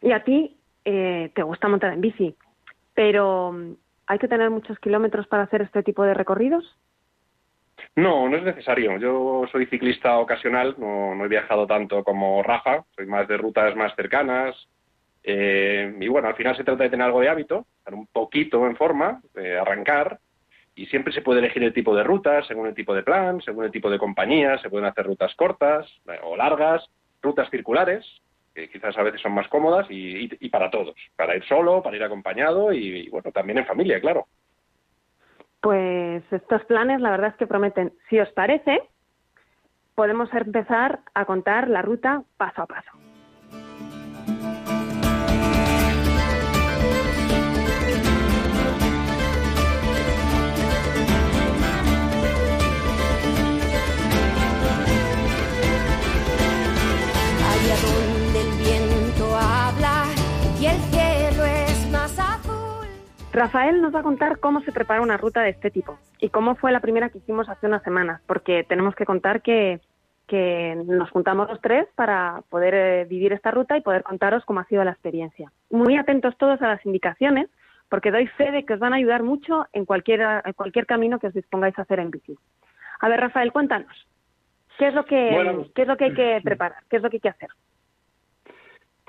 Y 0.00 0.12
a 0.12 0.24
ti 0.24 0.56
eh, 0.84 1.30
te 1.34 1.42
gusta 1.42 1.68
montar 1.68 1.92
en 1.92 2.00
bici, 2.00 2.34
pero 2.94 3.52
mm, 3.52 3.72
¿hay 4.06 4.18
que 4.18 4.28
tener 4.28 4.50
muchos 4.50 4.78
kilómetros 4.78 5.26
para 5.26 5.44
hacer 5.44 5.62
este 5.62 5.82
tipo 5.82 6.02
de 6.02 6.14
recorridos? 6.14 6.76
No, 7.96 8.28
no 8.28 8.36
es 8.36 8.42
necesario. 8.42 8.98
Yo 8.98 9.44
soy 9.50 9.66
ciclista 9.66 10.18
ocasional, 10.18 10.74
no, 10.78 11.14
no 11.14 11.24
he 11.24 11.28
viajado 11.28 11.66
tanto 11.66 12.04
como 12.04 12.42
Rafa, 12.42 12.84
soy 12.94 13.06
más 13.06 13.26
de 13.28 13.36
rutas 13.36 13.74
más 13.76 13.94
cercanas. 13.94 14.68
eh, 15.22 15.94
y 16.00 16.08
bueno, 16.08 16.28
al 16.28 16.34
final 16.34 16.56
se 16.56 16.64
trata 16.64 16.84
de 16.84 16.90
tener 16.90 17.04
algo 17.06 17.20
de 17.20 17.28
hábito, 17.28 17.66
estar 17.78 17.94
un 17.94 18.06
poquito 18.06 18.66
en 18.66 18.76
forma, 18.76 19.20
de 19.34 19.58
arrancar, 19.58 20.18
y 20.80 20.86
siempre 20.86 21.12
se 21.12 21.20
puede 21.20 21.40
elegir 21.40 21.62
el 21.62 21.74
tipo 21.74 21.94
de 21.94 22.02
ruta, 22.02 22.42
según 22.44 22.66
el 22.66 22.74
tipo 22.74 22.94
de 22.94 23.02
plan, 23.02 23.42
según 23.42 23.66
el 23.66 23.70
tipo 23.70 23.90
de 23.90 23.98
compañía, 23.98 24.56
se 24.56 24.70
pueden 24.70 24.86
hacer 24.86 25.04
rutas 25.04 25.34
cortas 25.34 25.86
eh, 26.06 26.18
o 26.22 26.38
largas, 26.38 26.82
rutas 27.20 27.50
circulares, 27.50 28.02
que 28.54 28.70
quizás 28.70 28.96
a 28.96 29.02
veces 29.02 29.20
son 29.20 29.32
más 29.32 29.46
cómodas, 29.48 29.86
y, 29.90 30.48
para 30.48 30.70
todos, 30.70 30.94
para 31.16 31.36
ir 31.36 31.44
solo, 31.44 31.82
para 31.82 31.96
ir 31.96 32.02
acompañado 32.02 32.72
y, 32.72 33.00
y, 33.00 33.10
bueno, 33.10 33.30
también 33.30 33.58
en 33.58 33.66
familia, 33.66 34.00
claro. 34.00 34.26
Pues 35.60 36.22
estos 36.32 36.64
planes 36.64 37.02
la 37.02 37.10
verdad 37.10 37.28
es 37.28 37.36
que 37.36 37.46
prometen. 37.46 37.92
Si 38.08 38.18
os 38.18 38.30
parece, 38.32 38.80
podemos 39.94 40.32
empezar 40.32 41.00
a 41.12 41.26
contar 41.26 41.68
la 41.68 41.82
ruta 41.82 42.22
paso 42.38 42.62
a 42.62 42.66
paso. 42.66 42.90
Rafael 63.32 63.80
nos 63.80 63.94
va 63.94 64.00
a 64.00 64.04
contar 64.04 64.40
cómo 64.40 64.60
se 64.62 64.72
prepara 64.72 65.02
una 65.02 65.16
ruta 65.16 65.42
de 65.42 65.50
este 65.50 65.70
tipo 65.70 65.98
y 66.18 66.30
cómo 66.30 66.56
fue 66.56 66.72
la 66.72 66.80
primera 66.80 67.10
que 67.10 67.18
hicimos 67.18 67.48
hace 67.48 67.66
unas 67.66 67.82
semanas, 67.82 68.20
porque 68.26 68.64
tenemos 68.64 68.94
que 68.96 69.06
contar 69.06 69.40
que, 69.40 69.80
que 70.26 70.76
nos 70.86 71.10
juntamos 71.10 71.48
los 71.48 71.60
tres 71.60 71.86
para 71.94 72.42
poder 72.48 72.74
eh, 72.74 73.04
vivir 73.04 73.32
esta 73.32 73.52
ruta 73.52 73.76
y 73.76 73.82
poder 73.82 74.02
contaros 74.02 74.44
cómo 74.44 74.60
ha 74.60 74.64
sido 74.64 74.82
la 74.82 74.90
experiencia. 74.90 75.52
Muy 75.70 75.96
atentos 75.96 76.36
todos 76.38 76.60
a 76.60 76.68
las 76.68 76.84
indicaciones, 76.84 77.48
porque 77.88 78.10
doy 78.10 78.26
fe 78.26 78.50
de 78.50 78.64
que 78.64 78.74
os 78.74 78.80
van 78.80 78.94
a 78.94 78.96
ayudar 78.96 79.22
mucho 79.22 79.66
en 79.72 79.84
cualquier, 79.84 80.20
en 80.44 80.52
cualquier 80.52 80.86
camino 80.86 81.18
que 81.20 81.28
os 81.28 81.34
dispongáis 81.34 81.78
a 81.78 81.82
hacer 81.82 82.00
en 82.00 82.10
bici. 82.10 82.36
A 83.00 83.08
ver, 83.08 83.20
Rafael, 83.20 83.52
cuéntanos. 83.52 84.08
¿Qué 84.78 84.88
es 84.88 84.94
lo 84.94 85.04
que, 85.04 85.30
Bueno, 85.32 85.66
qué 85.74 85.82
es 85.82 85.88
lo 85.88 85.96
que 85.96 86.04
hay 86.06 86.14
que 86.14 86.40
preparar? 86.42 86.82
¿Qué 86.88 86.96
es 86.96 87.02
lo 87.02 87.10
que 87.10 87.16
hay 87.16 87.20
que 87.20 87.28
hacer? 87.28 87.50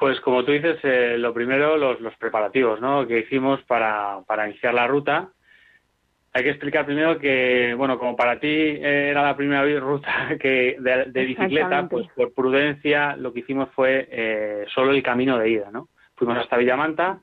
Pues 0.01 0.20
como 0.22 0.43
tú 0.43 0.51
dices, 0.51 0.79
eh, 0.81 1.15
lo 1.20 1.31
primero, 1.31 1.77
los, 1.77 2.01
los 2.01 2.15
preparativos, 2.15 2.81
¿no? 2.81 3.05
Que 3.05 3.20
hicimos 3.20 3.62
para, 3.65 4.22
para 4.25 4.50
iniciar 4.50 4.74
la 4.74 4.88
ruta. 4.88 5.29
Hay 6.34 6.41
que 6.41 6.50
explicar 6.50 6.88
primero 6.88 7.20
que, 7.20 7.75
bueno, 7.77 8.00
como 8.00 8.15
para 8.15 8.39
ti 8.39 8.48
eh, 8.48 9.10
era 9.12 9.22
la 9.22 9.38
primera 9.38 9.63
ruta 9.79 10.36
que 10.41 10.75
de, 10.79 11.05
de 11.05 11.25
bicicleta, 11.25 11.88
pues 11.88 12.08
por 12.15 12.34
prudencia 12.34 13.15
lo 13.15 13.31
que 13.31 13.41
hicimos 13.41 13.70
fue 13.75 14.08
eh, 14.10 14.65
solo 14.74 14.89
el 14.89 15.03
camino 15.03 15.38
de 15.38 15.51
ida, 15.51 15.70
¿no? 15.72 15.89
Fuimos 16.15 16.36
hasta 16.39 16.58
Villamanta, 16.58 17.20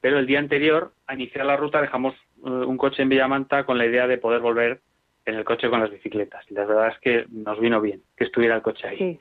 pero 0.00 0.20
el 0.20 0.26
día 0.28 0.38
anterior 0.38 0.92
a 1.08 1.14
iniciar 1.14 1.44
la 1.44 1.56
ruta 1.56 1.80
dejamos 1.80 2.14
eh, 2.14 2.48
un 2.48 2.76
coche 2.76 3.02
en 3.02 3.08
Villamanta 3.08 3.64
con 3.64 3.76
la 3.76 3.86
idea 3.86 4.06
de 4.06 4.18
poder 4.18 4.38
volver 4.40 4.82
en 5.24 5.34
el 5.34 5.42
coche 5.42 5.68
con 5.68 5.80
las 5.80 5.90
bicicletas. 5.90 6.48
Y 6.48 6.54
la 6.54 6.64
verdad 6.64 6.92
es 6.94 6.98
que 7.00 7.26
nos 7.28 7.58
vino 7.58 7.80
bien 7.80 8.02
que 8.16 8.22
estuviera 8.22 8.54
el 8.54 8.62
coche 8.62 8.86
ahí. 8.86 8.98
Sí. 8.98 9.18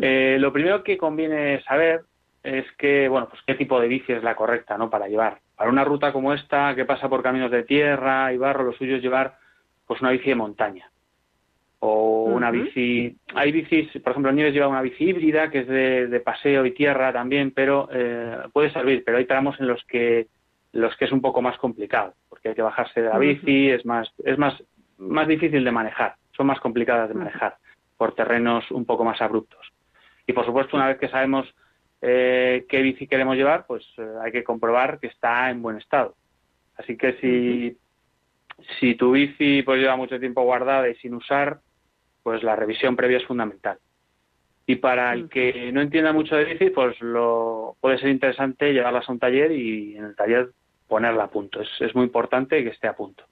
Eh, 0.00 0.36
lo 0.38 0.52
primero 0.52 0.82
que 0.82 0.96
conviene 0.96 1.62
saber 1.62 2.02
es 2.42 2.64
que, 2.76 3.08
bueno, 3.08 3.28
pues 3.28 3.40
qué 3.46 3.54
tipo 3.54 3.80
de 3.80 3.88
bici 3.88 4.12
es 4.12 4.22
la 4.22 4.36
correcta, 4.36 4.76
¿no? 4.76 4.90
Para 4.90 5.08
llevar. 5.08 5.38
Para 5.56 5.70
una 5.70 5.84
ruta 5.84 6.12
como 6.12 6.32
esta, 6.32 6.74
que 6.74 6.84
pasa 6.84 7.08
por 7.08 7.22
caminos 7.22 7.50
de 7.50 7.62
tierra 7.62 8.32
y 8.32 8.36
barro, 8.36 8.64
lo 8.64 8.72
suyo 8.72 8.96
es 8.96 9.02
llevar, 9.02 9.36
pues 9.86 10.00
una 10.00 10.10
bici 10.10 10.28
de 10.28 10.34
montaña. 10.34 10.90
O 11.80 12.24
una 12.24 12.50
bici... 12.50 13.16
Hay 13.34 13.52
bicis, 13.52 13.90
por 14.02 14.12
ejemplo, 14.12 14.32
Nieves 14.32 14.54
lleva 14.54 14.68
una 14.68 14.82
bici 14.82 15.04
híbrida, 15.04 15.50
que 15.50 15.60
es 15.60 15.66
de, 15.66 16.06
de 16.08 16.20
paseo 16.20 16.64
y 16.66 16.72
tierra 16.72 17.12
también, 17.12 17.50
pero 17.50 17.88
eh, 17.92 18.36
puede 18.52 18.70
servir, 18.70 19.02
pero 19.04 19.18
hay 19.18 19.26
tramos 19.26 19.58
en 19.60 19.66
los 19.66 19.82
que 19.84 20.28
los 20.74 20.96
que 20.96 21.04
es 21.04 21.12
un 21.12 21.20
poco 21.20 21.40
más 21.40 21.56
complicado, 21.58 22.14
porque 22.28 22.48
hay 22.48 22.54
que 22.54 22.62
bajarse 22.62 23.00
de 23.00 23.08
la 23.08 23.18
bici, 23.18 23.70
es 23.70 23.86
más, 23.86 24.12
es 24.24 24.36
más, 24.36 24.60
más 24.98 25.28
difícil 25.28 25.64
de 25.64 25.70
manejar, 25.70 26.16
son 26.36 26.48
más 26.48 26.58
complicadas 26.58 27.08
de 27.08 27.14
manejar 27.14 27.56
por 27.96 28.14
terrenos 28.14 28.68
un 28.72 28.84
poco 28.84 29.04
más 29.04 29.22
abruptos. 29.22 29.72
Y 30.26 30.32
por 30.32 30.46
supuesto, 30.46 30.76
una 30.76 30.88
vez 30.88 30.98
que 30.98 31.08
sabemos 31.08 31.52
eh, 32.00 32.66
qué 32.68 32.82
bici 32.82 33.06
queremos 33.06 33.36
llevar, 33.36 33.66
pues 33.66 33.84
eh, 33.98 34.06
hay 34.22 34.32
que 34.32 34.44
comprobar 34.44 34.98
que 35.00 35.06
está 35.06 35.50
en 35.50 35.62
buen 35.62 35.78
estado. 35.78 36.14
Así 36.76 36.96
que 36.96 37.14
si, 37.14 37.76
si 38.78 38.94
tu 38.94 39.12
bici 39.12 39.62
pues 39.62 39.80
lleva 39.80 39.96
mucho 39.96 40.18
tiempo 40.20 40.42
guardada 40.42 40.88
y 40.88 40.94
sin 40.96 41.14
usar, 41.14 41.60
pues 42.22 42.42
la 42.42 42.56
revisión 42.56 42.96
previa 42.96 43.18
es 43.18 43.26
fundamental. 43.26 43.78
Y 44.66 44.76
para 44.76 45.12
el 45.12 45.24
Ujú. 45.24 45.28
que 45.28 45.72
no 45.72 45.80
entienda 45.82 46.12
mucho 46.12 46.36
de 46.36 46.44
bici, 46.44 46.70
pues 46.70 47.00
lo 47.00 47.76
puede 47.80 47.98
ser 47.98 48.10
interesante 48.10 48.72
llevarlas 48.72 49.08
a 49.08 49.12
un 49.12 49.18
taller 49.18 49.52
y 49.52 49.96
en 49.96 50.04
el 50.04 50.16
taller 50.16 50.50
ponerla 50.88 51.24
a 51.24 51.30
punto. 51.30 51.60
Es, 51.60 51.68
es 51.80 51.94
muy 51.94 52.04
importante 52.04 52.62
que 52.62 52.70
esté 52.70 52.88
a 52.88 52.96
punto. 52.96 53.24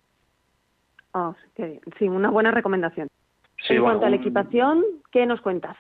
Oh. 1.13 1.35
Sí, 1.99 2.09
una 2.09 2.31
buena 2.31 2.51
recomendación. 2.51 3.09
Sí, 3.67 3.75
en 3.75 3.83
bueno, 3.83 3.99
cuanto 3.99 4.07
a 4.07 4.11
la 4.11 4.17
equipación, 4.17 4.83
¿qué 5.11 5.27
nos 5.27 5.41
cuentas? 5.41 5.77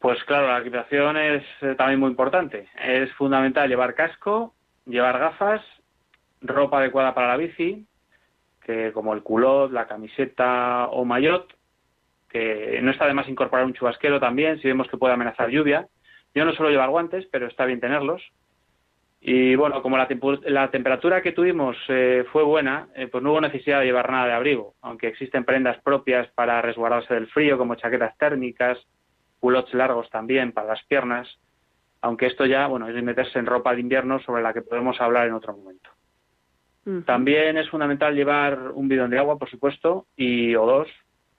Pues 0.00 0.24
claro, 0.24 0.48
la 0.48 0.60
equipación 0.60 1.18
es 1.18 1.44
eh, 1.60 1.74
también 1.76 2.00
muy 2.00 2.08
importante. 2.08 2.68
Es 2.82 3.12
fundamental 3.12 3.68
llevar 3.68 3.94
casco, 3.94 4.54
llevar 4.86 5.18
gafas, 5.18 5.60
ropa 6.40 6.78
adecuada 6.78 7.14
para 7.14 7.28
la 7.28 7.36
bici, 7.36 7.86
que 8.62 8.92
como 8.92 9.12
el 9.12 9.22
culot, 9.22 9.70
la 9.70 9.86
camiseta 9.86 10.86
o 10.86 11.04
maillot, 11.04 11.54
que 12.30 12.80
no 12.82 12.90
está 12.90 13.06
de 13.06 13.12
más 13.12 13.28
incorporar 13.28 13.66
un 13.66 13.74
chubasquero 13.74 14.18
también 14.18 14.58
si 14.60 14.68
vemos 14.68 14.88
que 14.88 14.96
puede 14.96 15.12
amenazar 15.12 15.50
lluvia. 15.50 15.86
Yo 16.34 16.46
no 16.46 16.52
suelo 16.54 16.70
llevar 16.70 16.88
guantes, 16.88 17.26
pero 17.30 17.46
está 17.46 17.66
bien 17.66 17.80
tenerlos. 17.80 18.22
Y 19.20 19.54
bueno, 19.54 19.82
como 19.82 19.98
la, 19.98 20.08
la 20.44 20.70
temperatura 20.70 21.20
que 21.20 21.32
tuvimos 21.32 21.76
eh, 21.88 22.24
fue 22.32 22.42
buena, 22.42 22.88
eh, 22.94 23.06
pues 23.08 23.22
no 23.22 23.32
hubo 23.32 23.40
necesidad 23.42 23.80
de 23.80 23.84
llevar 23.84 24.10
nada 24.10 24.28
de 24.28 24.32
abrigo, 24.32 24.76
aunque 24.80 25.08
existen 25.08 25.44
prendas 25.44 25.78
propias 25.82 26.26
para 26.28 26.62
resguardarse 26.62 27.12
del 27.12 27.26
frío, 27.26 27.58
como 27.58 27.74
chaquetas 27.74 28.16
térmicas, 28.16 28.78
culottes 29.40 29.74
largos 29.74 30.08
también 30.10 30.52
para 30.52 30.68
las 30.68 30.84
piernas, 30.84 31.38
aunque 32.02 32.26
esto 32.26 32.46
ya, 32.46 32.66
bueno, 32.66 32.88
es 32.88 33.02
meterse 33.02 33.38
en 33.38 33.46
ropa 33.46 33.74
de 33.74 33.80
invierno 33.80 34.20
sobre 34.20 34.42
la 34.42 34.52
que 34.52 34.62
podemos 34.62 35.00
hablar 35.00 35.26
en 35.26 35.34
otro 35.34 35.56
momento. 35.56 35.90
También 37.04 37.58
es 37.58 37.68
fundamental 37.68 38.14
llevar 38.14 38.72
un 38.72 38.88
bidón 38.88 39.10
de 39.10 39.18
agua, 39.18 39.38
por 39.38 39.50
supuesto, 39.50 40.06
y 40.16 40.54
o 40.56 40.64
dos, 40.64 40.88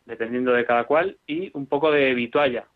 dependiendo 0.06 0.54
de 0.54 0.66
cada 0.66 0.86
cual, 0.86 1.18
y 1.26 1.52
un 1.54 1.66
poco 1.66 1.92
de 1.92 2.14
vitualla, 2.14 2.68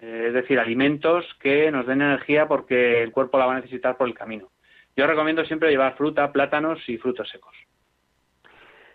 eh, 0.00 0.26
es 0.28 0.34
decir, 0.34 0.58
alimentos 0.60 1.24
que 1.40 1.70
nos 1.70 1.86
den 1.86 2.02
energía 2.02 2.46
porque 2.46 3.02
el 3.02 3.10
cuerpo 3.10 3.38
la 3.38 3.46
va 3.46 3.52
a 3.52 3.60
necesitar 3.60 3.96
por 3.96 4.06
el 4.06 4.14
camino. 4.14 4.48
Yo 4.96 5.06
recomiendo 5.06 5.44
siempre 5.44 5.70
llevar 5.70 5.96
fruta, 5.96 6.30
plátanos 6.30 6.86
y 6.88 6.98
frutos 6.98 7.28
secos. 7.28 7.54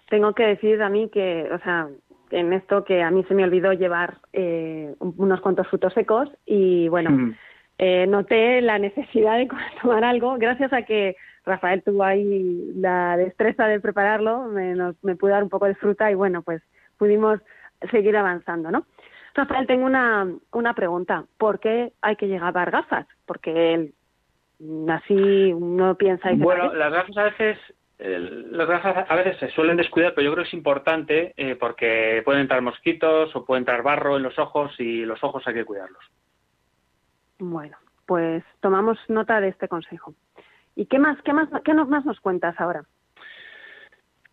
Tengo 0.09 0.33
que 0.33 0.43
decir 0.43 0.81
a 0.81 0.89
mí 0.89 1.09
que, 1.09 1.49
o 1.51 1.59
sea, 1.59 1.89
en 2.31 2.53
esto 2.53 2.83
que 2.83 3.01
a 3.03 3.11
mí 3.11 3.23
se 3.27 3.33
me 3.35 3.43
olvidó 3.43 3.73
llevar 3.73 4.15
eh, 4.33 4.93
un- 4.99 5.13
unos 5.17 5.41
cuantos 5.41 5.67
frutos 5.67 5.93
secos 5.93 6.29
y 6.45 6.87
bueno, 6.89 7.11
Mm. 7.11 7.35
eh, 7.77 8.07
noté 8.07 8.61
la 8.61 8.79
necesidad 8.79 9.37
de 9.37 9.47
tomar 9.81 10.03
algo 10.03 10.35
gracias 10.37 10.71
a 10.73 10.83
que 10.83 11.15
Rafael 11.45 11.83
tuvo 11.83 12.03
ahí 12.03 12.71
la 12.75 13.15
destreza 13.17 13.67
de 13.67 13.79
prepararlo, 13.79 14.45
me, 14.45 14.73
nos- 14.73 14.95
me 15.03 15.15
pudo 15.15 15.31
dar 15.31 15.43
un 15.43 15.49
poco 15.49 15.65
de 15.65 15.75
fruta 15.75 16.09
y 16.11 16.15
bueno, 16.15 16.41
pues 16.41 16.61
pudimos 16.97 17.39
seguir 17.91 18.17
avanzando, 18.17 18.71
¿no? 18.71 18.85
Rafael, 19.35 19.67
tengo 19.67 19.85
una, 19.85 20.27
una 20.53 20.73
pregunta. 20.73 21.25
¿Por 21.37 21.59
qué 21.59 21.91
hay 22.01 22.15
que 22.15 22.27
llevar 22.27 22.71
gafas? 22.71 23.05
Porque 23.25 23.91
mm, 24.59 24.89
así 24.89 25.53
uno 25.53 25.95
piensa... 25.95 26.31
Y 26.31 26.37
Bueno, 26.37 26.73
las 26.73 26.91
gafas 26.93 27.17
a 27.17 27.23
veces, 27.23 27.57
las 27.97 28.67
gafas 28.67 29.09
a 29.09 29.15
veces 29.15 29.37
se 29.37 29.49
suelen 29.51 29.77
descuidar, 29.77 30.13
pero 30.13 30.25
yo 30.25 30.33
creo 30.33 30.43
que 30.43 30.49
es 30.49 30.53
importante 30.53 31.33
eh, 31.37 31.55
porque 31.55 32.21
pueden 32.25 32.41
entrar 32.41 32.61
mosquitos 32.61 33.33
o 33.35 33.45
puede 33.45 33.59
entrar 33.59 33.83
barro 33.83 34.17
en 34.17 34.23
los 34.23 34.37
ojos 34.37 34.73
y 34.79 35.05
los 35.05 35.23
ojos 35.23 35.43
hay 35.47 35.53
que 35.53 35.65
cuidarlos. 35.65 36.03
Bueno, 37.39 37.77
pues 38.05 38.43
tomamos 38.59 38.97
nota 39.07 39.39
de 39.39 39.49
este 39.49 39.67
consejo. 39.67 40.13
¿Y 40.75 40.87
qué 40.87 40.99
más, 40.99 41.21
qué 41.23 41.33
más, 41.33 41.49
qué 41.63 41.73
más 41.73 42.05
nos 42.05 42.19
cuentas 42.19 42.59
ahora? 42.59 42.83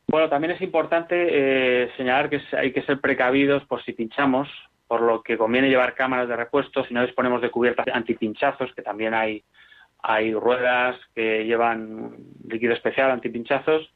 Bueno, 0.09 0.28
también 0.28 0.52
es 0.52 0.61
importante 0.61 1.14
eh, 1.31 1.90
señalar 1.97 2.28
que 2.28 2.40
hay 2.57 2.73
que 2.73 2.83
ser 2.83 3.00
precavidos 3.00 3.64
por 3.64 3.83
si 3.85 3.92
pinchamos, 3.92 4.49
por 4.87 5.00
lo 5.00 5.23
que 5.23 5.38
conviene 5.38 5.71
llevar 5.71 5.95
cámaras 5.95 6.28
de 6.28 6.37
repuesto, 6.37 6.85
si 6.85 6.92
no 6.92 7.02
disponemos 7.02 7.40
de 7.40 7.50
cubiertas 7.50 7.87
antipinchazos, 7.92 8.75
que 8.75 8.83
también 8.83 9.14
hay, 9.14 9.42
hay 10.02 10.32
ruedas 10.35 10.97
que 11.14 11.44
llevan 11.44 12.16
líquido 12.49 12.73
especial 12.75 13.11
antipinchazos, 13.11 13.92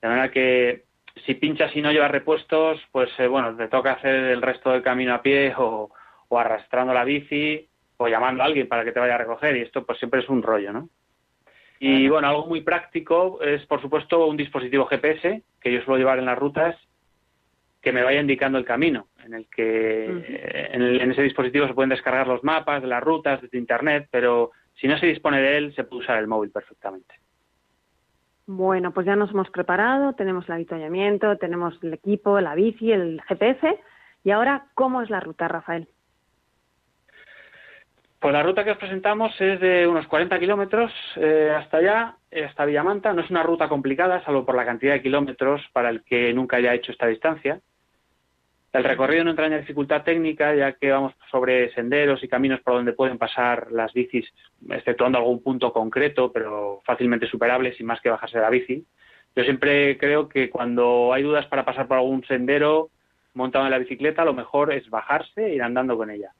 de 0.00 0.08
manera 0.08 0.30
que 0.30 0.84
si 1.24 1.34
pinchas 1.34 1.74
y 1.76 1.82
no 1.82 1.92
llevas 1.92 2.10
repuestos, 2.10 2.80
pues 2.92 3.10
eh, 3.18 3.26
bueno, 3.26 3.56
te 3.56 3.68
toca 3.68 3.92
hacer 3.92 4.14
el 4.14 4.42
resto 4.42 4.70
del 4.70 4.82
camino 4.82 5.14
a 5.14 5.22
pie 5.22 5.54
o, 5.56 5.90
o 6.28 6.38
arrastrando 6.38 6.92
la 6.92 7.04
bici 7.04 7.68
o 7.98 8.08
llamando 8.08 8.42
a 8.42 8.46
alguien 8.46 8.68
para 8.68 8.84
que 8.84 8.92
te 8.92 9.00
vaya 9.00 9.14
a 9.14 9.18
recoger. 9.18 9.56
Y 9.56 9.62
esto 9.62 9.84
pues 9.86 9.98
siempre 9.98 10.20
es 10.20 10.28
un 10.28 10.42
rollo, 10.42 10.72
¿no? 10.72 10.88
Y 11.78 12.08
bueno, 12.08 12.28
algo 12.28 12.46
muy 12.46 12.62
práctico 12.62 13.38
es, 13.42 13.64
por 13.66 13.80
supuesto, 13.82 14.26
un 14.26 14.36
dispositivo 14.36 14.86
GPS 14.86 15.42
que 15.60 15.72
yo 15.72 15.80
suelo 15.82 15.98
llevar 15.98 16.18
en 16.18 16.24
las 16.26 16.38
rutas 16.38 16.76
que 17.82 17.92
me 17.92 18.02
vaya 18.02 18.20
indicando 18.20 18.58
el 18.58 18.64
camino, 18.64 19.08
en 19.24 19.34
el 19.34 19.46
que 19.48 20.06
eh, 20.06 20.70
en, 20.72 20.82
el- 20.82 21.00
en 21.00 21.10
ese 21.12 21.22
dispositivo 21.22 21.66
se 21.66 21.74
pueden 21.74 21.90
descargar 21.90 22.26
los 22.26 22.42
mapas 22.42 22.82
de 22.82 22.88
las 22.88 23.02
rutas 23.02 23.40
desde 23.42 23.58
Internet, 23.58 24.08
pero 24.10 24.50
si 24.80 24.86
no 24.86 24.98
se 24.98 25.06
dispone 25.06 25.40
de 25.40 25.56
él, 25.56 25.74
se 25.74 25.84
puede 25.84 26.02
usar 26.02 26.18
el 26.18 26.26
móvil 26.26 26.50
perfectamente. 26.50 27.14
Bueno, 28.46 28.92
pues 28.92 29.06
ya 29.06 29.16
nos 29.16 29.30
hemos 29.30 29.50
preparado, 29.50 30.12
tenemos 30.12 30.46
el 30.48 30.54
avituallamiento, 30.54 31.36
tenemos 31.36 31.78
el 31.82 31.94
equipo, 31.94 32.40
la 32.40 32.54
bici, 32.54 32.92
el 32.92 33.20
GPS. 33.22 33.78
Y 34.22 34.30
ahora, 34.30 34.66
¿cómo 34.74 35.02
es 35.02 35.10
la 35.10 35.20
ruta, 35.20 35.48
Rafael? 35.48 35.88
Pues 38.20 38.32
la 38.32 38.42
ruta 38.42 38.64
que 38.64 38.70
os 38.70 38.78
presentamos 38.78 39.38
es 39.40 39.60
de 39.60 39.86
unos 39.86 40.06
40 40.06 40.38
kilómetros 40.38 40.92
eh, 41.16 41.52
hasta 41.56 41.78
allá, 41.78 42.16
hasta 42.44 42.64
Villamanta. 42.64 43.12
No 43.12 43.22
es 43.22 43.30
una 43.30 43.42
ruta 43.42 43.68
complicada, 43.68 44.24
salvo 44.24 44.44
por 44.44 44.54
la 44.54 44.64
cantidad 44.64 44.94
de 44.94 45.02
kilómetros 45.02 45.62
para 45.72 45.90
el 45.90 46.02
que 46.02 46.32
nunca 46.32 46.56
haya 46.56 46.74
hecho 46.74 46.92
esta 46.92 47.06
distancia. 47.06 47.60
El 48.76 48.84
recorrido 48.84 49.24
no 49.24 49.30
entraña 49.30 49.58
dificultad 49.58 50.02
técnica, 50.02 50.54
ya 50.54 50.72
que 50.72 50.90
vamos 50.90 51.14
sobre 51.30 51.72
senderos 51.72 52.22
y 52.22 52.28
caminos 52.28 52.60
por 52.60 52.74
donde 52.74 52.92
pueden 52.92 53.16
pasar 53.16 53.72
las 53.72 53.92
bicis, 53.94 54.26
exceptuando 54.68 55.16
algún 55.16 55.42
punto 55.42 55.72
concreto, 55.72 56.30
pero 56.30 56.82
fácilmente 56.84 57.26
superable, 57.26 57.74
sin 57.74 57.86
más 57.86 58.02
que 58.02 58.10
bajarse 58.10 58.36
de 58.36 58.44
la 58.44 58.50
bici. 58.50 58.84
Yo 59.34 59.44
siempre 59.44 59.96
creo 59.96 60.28
que 60.28 60.50
cuando 60.50 61.12
hay 61.14 61.22
dudas 61.22 61.46
para 61.46 61.64
pasar 61.64 61.88
por 61.88 61.96
algún 61.96 62.22
sendero 62.24 62.90
montado 63.32 63.64
en 63.64 63.70
la 63.70 63.78
bicicleta, 63.78 64.26
lo 64.26 64.34
mejor 64.34 64.72
es 64.72 64.90
bajarse 64.90 65.46
e 65.46 65.54
ir 65.54 65.62
andando 65.62 65.96
con 65.96 66.10
ella 66.10 66.32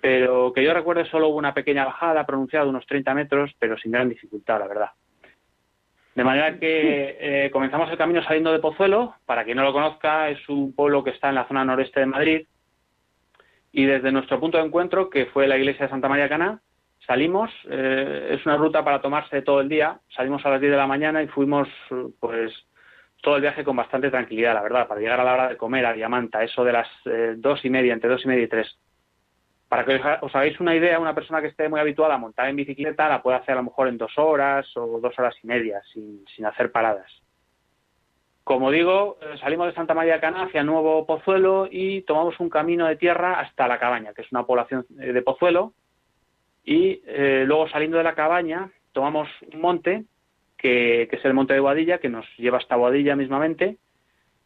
pero 0.00 0.52
que 0.52 0.64
yo 0.64 0.72
recuerde 0.72 1.04
solo 1.04 1.28
hubo 1.28 1.36
una 1.36 1.54
pequeña 1.54 1.84
bajada 1.84 2.24
pronunciada 2.24 2.64
de 2.64 2.70
unos 2.70 2.86
30 2.86 3.14
metros, 3.14 3.54
pero 3.58 3.76
sin 3.76 3.92
gran 3.92 4.08
dificultad, 4.08 4.58
la 4.58 4.66
verdad. 4.66 4.90
De 6.14 6.24
manera 6.24 6.58
que 6.58 7.16
eh, 7.20 7.50
comenzamos 7.50 7.90
el 7.90 7.96
camino 7.96 8.22
saliendo 8.22 8.52
de 8.52 8.58
Pozuelo, 8.58 9.14
para 9.26 9.44
quien 9.44 9.56
no 9.56 9.62
lo 9.62 9.72
conozca, 9.72 10.28
es 10.28 10.48
un 10.48 10.74
pueblo 10.74 11.04
que 11.04 11.10
está 11.10 11.28
en 11.28 11.36
la 11.36 11.46
zona 11.46 11.64
noreste 11.64 12.00
de 12.00 12.06
Madrid, 12.06 12.46
y 13.72 13.84
desde 13.84 14.10
nuestro 14.10 14.40
punto 14.40 14.58
de 14.58 14.64
encuentro, 14.64 15.08
que 15.08 15.26
fue 15.26 15.46
la 15.46 15.56
iglesia 15.56 15.86
de 15.86 15.90
Santa 15.90 16.08
María 16.08 16.28
Cana, 16.28 16.60
salimos, 17.06 17.50
eh, 17.70 18.30
es 18.32 18.44
una 18.44 18.56
ruta 18.56 18.84
para 18.84 19.00
tomarse 19.00 19.42
todo 19.42 19.60
el 19.60 19.68
día, 19.68 20.00
salimos 20.14 20.44
a 20.44 20.50
las 20.50 20.60
10 20.60 20.72
de 20.72 20.76
la 20.76 20.86
mañana 20.86 21.22
y 21.22 21.28
fuimos 21.28 21.68
pues 22.18 22.52
todo 23.22 23.36
el 23.36 23.42
viaje 23.42 23.64
con 23.64 23.76
bastante 23.76 24.10
tranquilidad, 24.10 24.54
la 24.54 24.62
verdad, 24.62 24.88
para 24.88 25.00
llegar 25.00 25.20
a 25.20 25.24
la 25.24 25.34
hora 25.34 25.48
de 25.50 25.56
comer 25.56 25.86
a 25.86 25.92
Diamanta, 25.92 26.42
eso 26.42 26.64
de 26.64 26.72
las 26.72 26.88
eh, 27.04 27.34
dos 27.36 27.64
y 27.64 27.70
media, 27.70 27.92
entre 27.92 28.10
dos 28.10 28.24
y 28.24 28.28
media 28.28 28.44
y 28.44 28.48
tres. 28.48 28.78
Para 29.70 29.84
que 29.86 29.94
os 29.94 30.04
ha- 30.04 30.18
os 30.20 30.34
hagáis 30.34 30.58
una 30.60 30.74
idea, 30.74 30.98
una 30.98 31.14
persona 31.14 31.40
que 31.40 31.46
esté 31.46 31.68
muy 31.68 31.78
habituada 31.80 32.14
a 32.14 32.18
montar 32.18 32.48
en 32.48 32.56
bicicleta 32.56 33.08
la 33.08 33.22
puede 33.22 33.38
hacer 33.38 33.52
a 33.54 33.58
lo 33.58 33.62
mejor 33.62 33.86
en 33.88 33.96
dos 33.98 34.12
horas 34.18 34.66
o 34.76 34.98
dos 35.00 35.16
horas 35.18 35.34
y 35.42 35.46
media, 35.46 35.80
sin, 35.94 36.24
sin 36.34 36.44
hacer 36.44 36.72
paradas. 36.72 37.10
Como 38.42 38.72
digo, 38.72 39.16
eh, 39.22 39.38
salimos 39.38 39.68
de 39.68 39.74
Santa 39.74 39.94
María 39.94 40.14
de 40.14 40.20
Cana 40.20 40.42
hacia 40.42 40.64
Nuevo 40.64 41.06
Pozuelo 41.06 41.68
y 41.70 42.02
tomamos 42.02 42.38
un 42.40 42.50
camino 42.50 42.86
de 42.88 42.96
tierra 42.96 43.38
hasta 43.38 43.68
La 43.68 43.78
Cabaña, 43.78 44.12
que 44.12 44.22
es 44.22 44.32
una 44.32 44.44
población 44.44 44.84
eh, 44.98 45.12
de 45.12 45.22
Pozuelo. 45.22 45.72
Y 46.64 47.00
eh, 47.06 47.44
luego 47.46 47.68
saliendo 47.68 47.96
de 47.98 48.04
La 48.04 48.16
Cabaña 48.16 48.70
tomamos 48.92 49.28
un 49.54 49.60
monte, 49.60 50.04
que, 50.58 51.06
que 51.08 51.16
es 51.16 51.24
el 51.24 51.32
Monte 51.32 51.54
de 51.54 51.60
Boadilla, 51.60 51.98
que 51.98 52.08
nos 52.08 52.26
lleva 52.36 52.58
hasta 52.58 52.74
Boadilla 52.76 53.14
mismamente. 53.14 53.76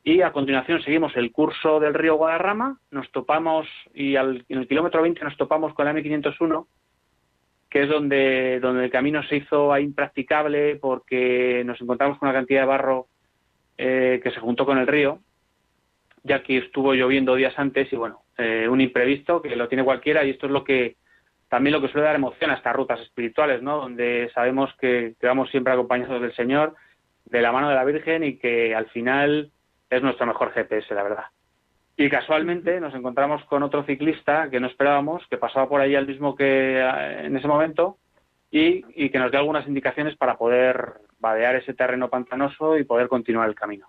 Y 0.06 0.20
a 0.20 0.32
continuación 0.32 0.82
seguimos 0.82 1.16
el 1.16 1.32
curso 1.32 1.80
del 1.80 1.94
río 1.94 2.16
Guadarrama, 2.16 2.78
nos 2.90 3.10
topamos 3.10 3.66
y 3.94 4.16
al, 4.16 4.44
en 4.50 4.58
el 4.58 4.68
kilómetro 4.68 5.00
20 5.00 5.24
nos 5.24 5.36
topamos 5.38 5.72
con 5.72 5.86
la 5.86 5.94
M501, 5.94 6.66
que 7.70 7.84
es 7.84 7.88
donde, 7.88 8.60
donde 8.60 8.84
el 8.84 8.90
camino 8.90 9.22
se 9.22 9.36
hizo 9.36 9.76
impracticable 9.78 10.76
porque 10.76 11.62
nos 11.64 11.80
encontramos 11.80 12.18
con 12.18 12.28
una 12.28 12.38
cantidad 12.38 12.60
de 12.60 12.66
barro 12.66 13.06
eh, 13.78 14.20
que 14.22 14.30
se 14.30 14.40
juntó 14.40 14.66
con 14.66 14.76
el 14.76 14.86
río, 14.86 15.20
ya 16.22 16.42
que 16.42 16.58
estuvo 16.58 16.92
lloviendo 16.92 17.34
días 17.34 17.58
antes 17.58 17.90
y 17.90 17.96
bueno, 17.96 18.24
eh, 18.36 18.68
un 18.68 18.82
imprevisto 18.82 19.40
que 19.40 19.56
lo 19.56 19.68
tiene 19.68 19.84
cualquiera 19.84 20.22
y 20.22 20.30
esto 20.30 20.44
es 20.44 20.52
lo 20.52 20.64
que 20.64 20.96
también 21.48 21.72
lo 21.72 21.80
que 21.80 21.88
suele 21.88 22.06
dar 22.06 22.16
emoción 22.16 22.50
a 22.50 22.56
estas 22.56 22.76
rutas 22.76 23.00
espirituales, 23.00 23.62
¿no? 23.62 23.78
Donde 23.78 24.30
sabemos 24.34 24.70
que, 24.78 25.14
que 25.18 25.26
vamos 25.26 25.50
siempre 25.50 25.72
acompañados 25.72 26.20
del 26.20 26.34
Señor, 26.34 26.74
de 27.24 27.40
la 27.40 27.52
mano 27.52 27.70
de 27.70 27.74
la 27.74 27.84
Virgen 27.84 28.22
y 28.22 28.36
que 28.36 28.74
al 28.74 28.86
final 28.90 29.50
es 29.90 30.02
nuestro 30.02 30.26
mejor 30.26 30.52
GPS, 30.52 30.94
la 30.94 31.02
verdad. 31.02 31.24
Y 31.96 32.10
casualmente 32.10 32.80
nos 32.80 32.94
encontramos 32.94 33.44
con 33.44 33.62
otro 33.62 33.84
ciclista 33.84 34.50
que 34.50 34.58
no 34.60 34.66
esperábamos, 34.66 35.24
que 35.28 35.38
pasaba 35.38 35.68
por 35.68 35.80
ahí 35.80 35.94
al 35.94 36.06
mismo 36.06 36.34
que 36.34 36.78
eh, 36.80 37.26
en 37.26 37.36
ese 37.36 37.46
momento 37.46 37.98
y, 38.50 38.84
y 38.96 39.10
que 39.10 39.18
nos 39.18 39.30
dio 39.30 39.38
algunas 39.40 39.66
indicaciones 39.68 40.16
para 40.16 40.36
poder 40.36 40.94
vadear 41.20 41.54
ese 41.56 41.72
terreno 41.74 42.08
pantanoso 42.10 42.76
y 42.76 42.84
poder 42.84 43.08
continuar 43.08 43.48
el 43.48 43.54
camino. 43.54 43.88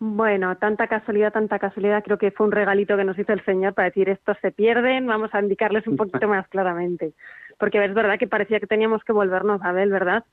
Bueno, 0.00 0.56
tanta 0.58 0.86
casualidad, 0.86 1.32
tanta 1.32 1.58
casualidad. 1.58 2.04
Creo 2.04 2.18
que 2.18 2.30
fue 2.30 2.46
un 2.46 2.52
regalito 2.52 2.96
que 2.96 3.04
nos 3.04 3.18
hizo 3.18 3.32
el 3.32 3.44
Señor 3.44 3.74
para 3.74 3.88
decir 3.88 4.08
estos 4.08 4.36
se 4.40 4.52
pierden, 4.52 5.06
vamos 5.06 5.34
a 5.34 5.40
indicarles 5.40 5.86
un 5.88 5.96
poquito 5.96 6.28
más 6.28 6.46
claramente. 6.48 7.14
Porque 7.58 7.84
es 7.84 7.94
verdad 7.94 8.18
que 8.18 8.28
parecía 8.28 8.60
que 8.60 8.68
teníamos 8.68 9.02
que 9.02 9.12
volvernos 9.12 9.60
a 9.62 9.72
ver, 9.72 9.88
¿verdad? 9.88 10.24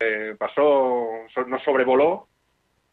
Eh, 0.00 0.34
pasó, 0.38 1.08
so- 1.34 1.44
nos 1.46 1.62
sobrevoló, 1.62 2.28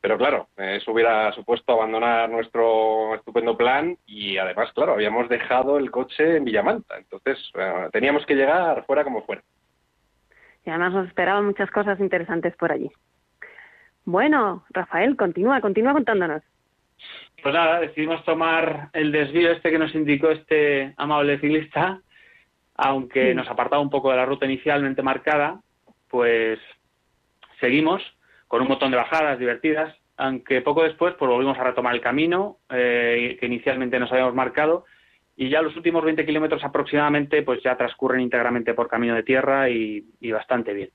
pero 0.05 0.19
claro, 0.19 0.49
eso 0.55 0.91
hubiera 0.91 1.31
supuesto 1.31 1.73
abandonar 1.73 2.29
nuestro 2.29 3.15
estupendo 3.15 3.57
plan 3.57 3.97
y 4.05 4.37
además, 4.37 4.71
claro, 4.73 4.93
habíamos 4.93 5.27
dejado 5.29 5.79
el 5.79 5.89
coche 5.89 6.37
en 6.37 6.45
Villamanta, 6.45 6.95
entonces 6.99 7.39
eh, 7.55 7.89
teníamos 7.91 8.23
que 8.27 8.35
llegar 8.35 8.85
fuera 8.85 9.03
como 9.03 9.23
fuera. 9.23 9.41
Y 10.63 10.69
además 10.69 10.93
nos 10.93 11.07
esperaban 11.07 11.43
muchas 11.47 11.71
cosas 11.71 11.99
interesantes 11.99 12.55
por 12.55 12.71
allí. 12.71 12.91
Bueno, 14.03 14.63
Rafael, 14.69 15.17
continúa, 15.17 15.59
continúa 15.59 15.93
contándonos. 15.93 16.43
Pues 17.41 17.55
nada, 17.55 17.79
decidimos 17.79 18.23
tomar 18.25 18.89
el 18.93 19.11
desvío 19.11 19.51
este 19.53 19.71
que 19.71 19.79
nos 19.79 19.95
indicó 19.95 20.29
este 20.29 20.93
amable 20.97 21.39
ciclista, 21.39 21.99
aunque 22.75 23.29
Sí. 23.29 23.33
nos 23.33 23.47
apartaba 23.49 23.81
un 23.81 23.89
poco 23.89 24.11
de 24.11 24.17
la 24.17 24.25
ruta 24.27 24.45
inicialmente 24.45 25.01
marcada, 25.01 25.61
pues 26.09 26.59
seguimos 27.59 28.03
con 28.47 28.62
un 28.62 28.67
montón 28.67 28.91
de 28.91 28.97
bajadas 28.97 29.39
divertidas, 29.39 29.95
aunque 30.17 30.62
poco 30.62 30.84
después 30.84 31.13
pues 31.17 31.29
volvimos 31.29 31.58
a 31.58 31.63
retomar 31.63 31.93
el 31.93 32.01
camino 32.01 32.58
eh, 32.69 33.38
que 33.39 33.45
inicialmente 33.45 33.99
nos 33.99 34.12
habíamos 34.12 34.34
marcado 34.34 34.86
y 35.36 35.49
ya 35.49 35.62
los 35.62 35.75
últimos 35.75 36.03
20 36.05 36.25
kilómetros 36.25 36.63
aproximadamente 36.63 37.43
pues 37.43 37.62
ya 37.63 37.75
transcurren 37.75 38.21
íntegramente 38.21 38.73
por 38.73 38.88
camino 38.88 39.15
de 39.15 39.23
tierra 39.23 39.69
y, 39.69 40.05
bastante 40.31 40.73
bien. 40.73 40.89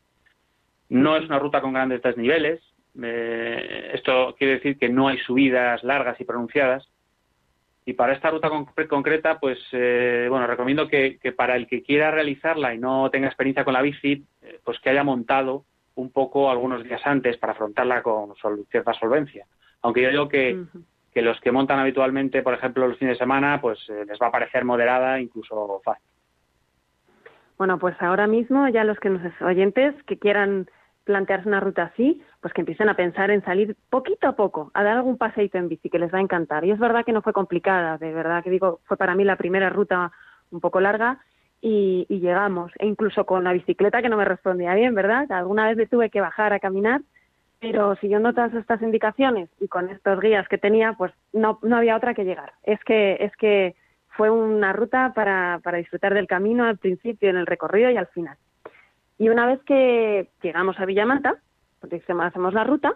No 0.89 1.17
es 1.17 1.25
una 1.25 1.39
ruta 1.39 1.61
con 1.61 1.73
grandes 1.75 2.03
desniveles, 2.03 2.61
eh, 3.03 3.91
esto 3.95 4.35
quiere 4.39 4.55
decir 4.55 4.79
que 4.79 4.89
no 4.89 5.09
hay 5.09 5.19
subidas 5.19 5.85
largas 5.85 6.21
y 6.21 6.25
pronunciadas. 6.25 6.89
Y 7.87 7.93
para 7.95 8.13
esta 8.13 8.31
ruta 8.31 8.49
concre- 8.49 8.89
concreta, 8.89 9.39
pues 9.39 9.59
eh, 9.73 10.27
bueno, 10.29 10.47
recomiendo 10.47 10.89
que, 10.89 11.19
que 11.19 11.33
para 11.33 11.57
el 11.57 11.67
que 11.67 11.83
quiera 11.83 12.11
realizarla 12.11 12.75
y 12.75 12.79
no 12.79 13.11
tenga 13.11 13.27
experiencia 13.29 13.65
con 13.65 13.75
la 13.75 13.83
bici, 13.83 14.25
eh, 14.43 14.59
pues 14.65 14.79
que 14.81 14.91
haya 14.91 15.05
montado 15.05 15.65
un 16.01 16.11
poco 16.11 16.51
algunos 16.51 16.83
días 16.83 17.01
antes 17.05 17.37
para 17.37 17.53
afrontarla 17.53 18.03
con 18.03 18.35
sol- 18.37 18.67
cierta 18.71 18.93
solvencia. 18.95 19.47
Aunque 19.83 20.03
yo 20.03 20.11
digo 20.11 20.29
que, 20.29 20.65
que 21.13 21.23
los 21.23 21.41
que 21.41 21.53
montan 21.53 21.79
habitualmente, 21.79 22.43
por 22.43 22.55
ejemplo, 22.55 22.87
los 22.87 22.99
fines 22.99 23.15
de 23.15 23.25
semana, 23.25 23.61
pues 23.61 23.79
eh, 23.89 24.05
les 24.07 24.19
va 24.21 24.29
a 24.29 24.33
parecer 24.33 24.65
moderada, 24.65 25.21
incluso 25.21 25.81
fácil. 25.85 26.05
Bueno, 27.57 27.79
pues 27.79 27.95
ahora 28.01 28.27
mismo 28.27 28.69
ya 28.69 28.85
los 28.85 28.99
que 28.99 29.11
nos 29.11 29.43
oyentes 29.43 29.95
que 30.05 30.19
quieran 30.19 30.67
plantearse 31.05 31.49
una 31.49 31.61
ruta 31.61 31.85
así, 31.85 32.23
pues 32.41 32.55
que 32.55 32.61
empiecen 32.61 32.89
a 32.89 32.95
pensar 32.95 33.31
en 33.31 33.43
salir 33.45 33.77
poquito 33.91 34.29
a 34.29 34.37
poco, 34.37 34.71
a 34.75 34.83
dar 34.83 34.97
algún 34.97 35.19
paseito 35.19 35.59
en 35.59 35.69
bici 35.69 35.91
que 35.91 35.99
les 35.99 36.13
va 36.13 36.19
a 36.19 36.23
encantar. 36.23 36.65
Y 36.65 36.71
es 36.71 36.79
verdad 36.79 37.05
que 37.05 37.13
no 37.13 37.23
fue 37.23 37.33
complicada, 37.33 37.99
de 37.99 38.13
verdad 38.13 38.43
que 38.45 38.51
digo, 38.51 38.81
fue 38.85 38.97
para 38.97 39.15
mí 39.15 39.25
la 39.25 39.37
primera 39.37 39.71
ruta 39.71 40.13
un 40.51 40.61
poco 40.61 40.81
larga 40.81 41.19
y, 41.61 42.07
llegamos. 42.09 42.73
E 42.79 42.87
incluso 42.87 43.25
con 43.25 43.45
la 43.45 43.53
bicicleta 43.53 44.03
que 44.03 44.09
no 44.09 44.17
me 44.17 44.25
respondía 44.25 44.75
bien, 44.75 44.95
¿verdad? 44.95 45.31
Alguna 45.31 45.69
vez 45.69 45.77
me 45.77 45.87
tuve 45.87 46.11
que 46.11 46.21
bajar 46.21 46.53
a 46.53 46.61
caminar, 46.61 47.03
pero 47.61 47.95
siguiendo 47.97 48.33
todas 48.33 48.55
estas 48.55 48.81
indicaciones 48.83 49.51
y 49.61 49.69
con 49.69 49.91
estos 49.91 50.21
guías 50.21 50.49
que 50.49 50.59
tenía, 50.59 50.95
pues 50.95 51.13
no, 51.33 51.59
no 51.63 51.77
había 51.77 51.97
otra 51.97 52.15
que 52.15 52.25
llegar. 52.25 52.53
Es 52.63 52.83
que, 52.85 53.19
es 53.21 53.37
que 53.37 53.75
fue 54.09 54.31
una 54.31 54.73
ruta 54.73 55.13
para, 55.15 55.61
para 55.63 55.79
disfrutar 55.79 56.15
del 56.15 56.27
camino 56.27 56.65
al 56.65 56.79
principio, 56.79 57.31
en 57.31 57.37
el 57.37 57.47
recorrido 57.47 57.91
y 57.91 57.97
al 57.97 58.07
final. 58.09 58.37
Y 59.19 59.29
una 59.29 59.47
vez 59.47 59.61
que 59.65 60.31
llegamos 60.43 60.81
a 60.81 60.87
Villamanta, 60.87 61.37
porque 61.81 62.03
hacemos 62.07 62.55
la 62.55 62.65
ruta, 62.65 62.95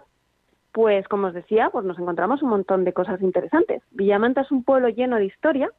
pues 0.71 1.07
como 1.07 1.27
os 1.27 1.33
decía, 1.33 1.69
pues 1.69 1.85
nos 1.85 1.99
encontramos 1.99 2.41
un 2.41 2.49
montón 2.49 2.83
de 2.83 2.93
cosas 2.93 3.21
interesantes. 3.21 3.81
Villamanta 3.91 4.41
es 4.41 4.51
un 4.51 4.63
pueblo 4.63 4.89
lleno 4.89 5.17
de 5.17 5.25
historia 5.25 5.71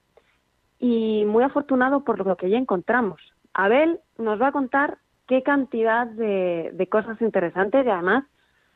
y 0.79 1.25
muy 1.27 1.43
afortunado 1.45 2.05
por 2.05 2.25
lo 2.25 2.37
que 2.37 2.47
allí 2.47 2.57
encontramos. 2.57 3.21
Abel 3.55 4.01
nos 4.19 4.41
va 4.41 4.49
a 4.49 4.53
contar 4.53 4.99
qué 5.27 5.43
cantidad 5.43 6.07
de, 6.07 6.71
de 6.73 6.87
cosas 6.89 7.21
interesantes 7.21 7.85
y 7.85 7.91
además, 7.91 8.25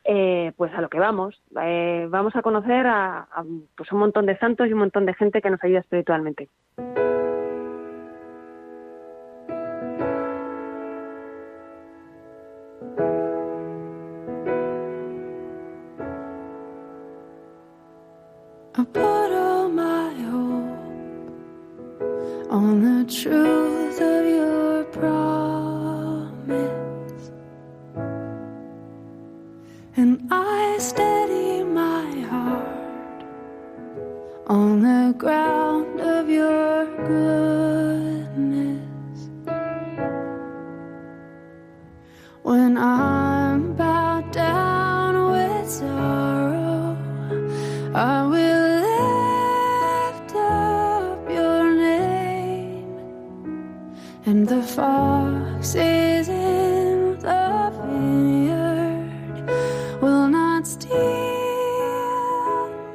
eh, 0.04 0.52
pues 0.56 0.72
a 0.74 0.80
lo 0.80 0.88
que 0.88 0.98
vamos. 0.98 1.40
Eh, 1.62 2.06
vamos 2.10 2.34
a 2.34 2.42
conocer 2.42 2.86
a, 2.86 3.28
a, 3.32 3.44
pues 3.76 3.92
un 3.92 3.98
montón 3.98 4.26
de 4.26 4.38
santos 4.38 4.68
y 4.68 4.72
un 4.72 4.80
montón 4.80 5.06
de 5.06 5.14
gente 5.14 5.42
que 5.42 5.50
nos 5.50 5.62
ayuda 5.62 5.80
espiritualmente. 5.80 6.48
And 54.26 54.46
the 54.46 54.62
foxes 54.62 56.28
in 56.28 57.18
the 57.20 57.72
vineyard 57.82 59.50
will 60.02 60.28
not 60.28 60.66
steal 60.66 60.94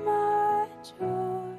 my 0.05 0.67
joy. 0.83 1.55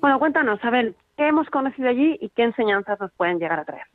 Bueno, 0.00 0.18
cuéntanos, 0.18 0.58
Abel, 0.62 0.94
¿qué 1.16 1.26
hemos 1.28 1.50
conocido 1.50 1.88
allí 1.88 2.16
y 2.20 2.30
qué 2.30 2.44
enseñanzas 2.44 2.98
nos 3.00 3.12
pueden 3.12 3.38
llegar 3.38 3.60
a 3.60 3.64
traer? 3.64 3.86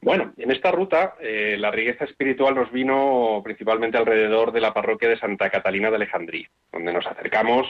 Bueno, 0.00 0.32
en 0.36 0.50
esta 0.50 0.70
ruta 0.70 1.14
eh, 1.20 1.56
la 1.58 1.70
riqueza 1.70 2.04
espiritual 2.04 2.54
nos 2.54 2.70
vino 2.70 3.40
principalmente 3.42 3.96
alrededor 3.96 4.52
de 4.52 4.60
la 4.60 4.74
parroquia 4.74 5.08
de 5.08 5.18
Santa 5.18 5.48
Catalina 5.48 5.90
de 5.90 5.96
Alejandría, 5.96 6.48
donde 6.72 6.92
nos 6.92 7.06
acercamos 7.06 7.66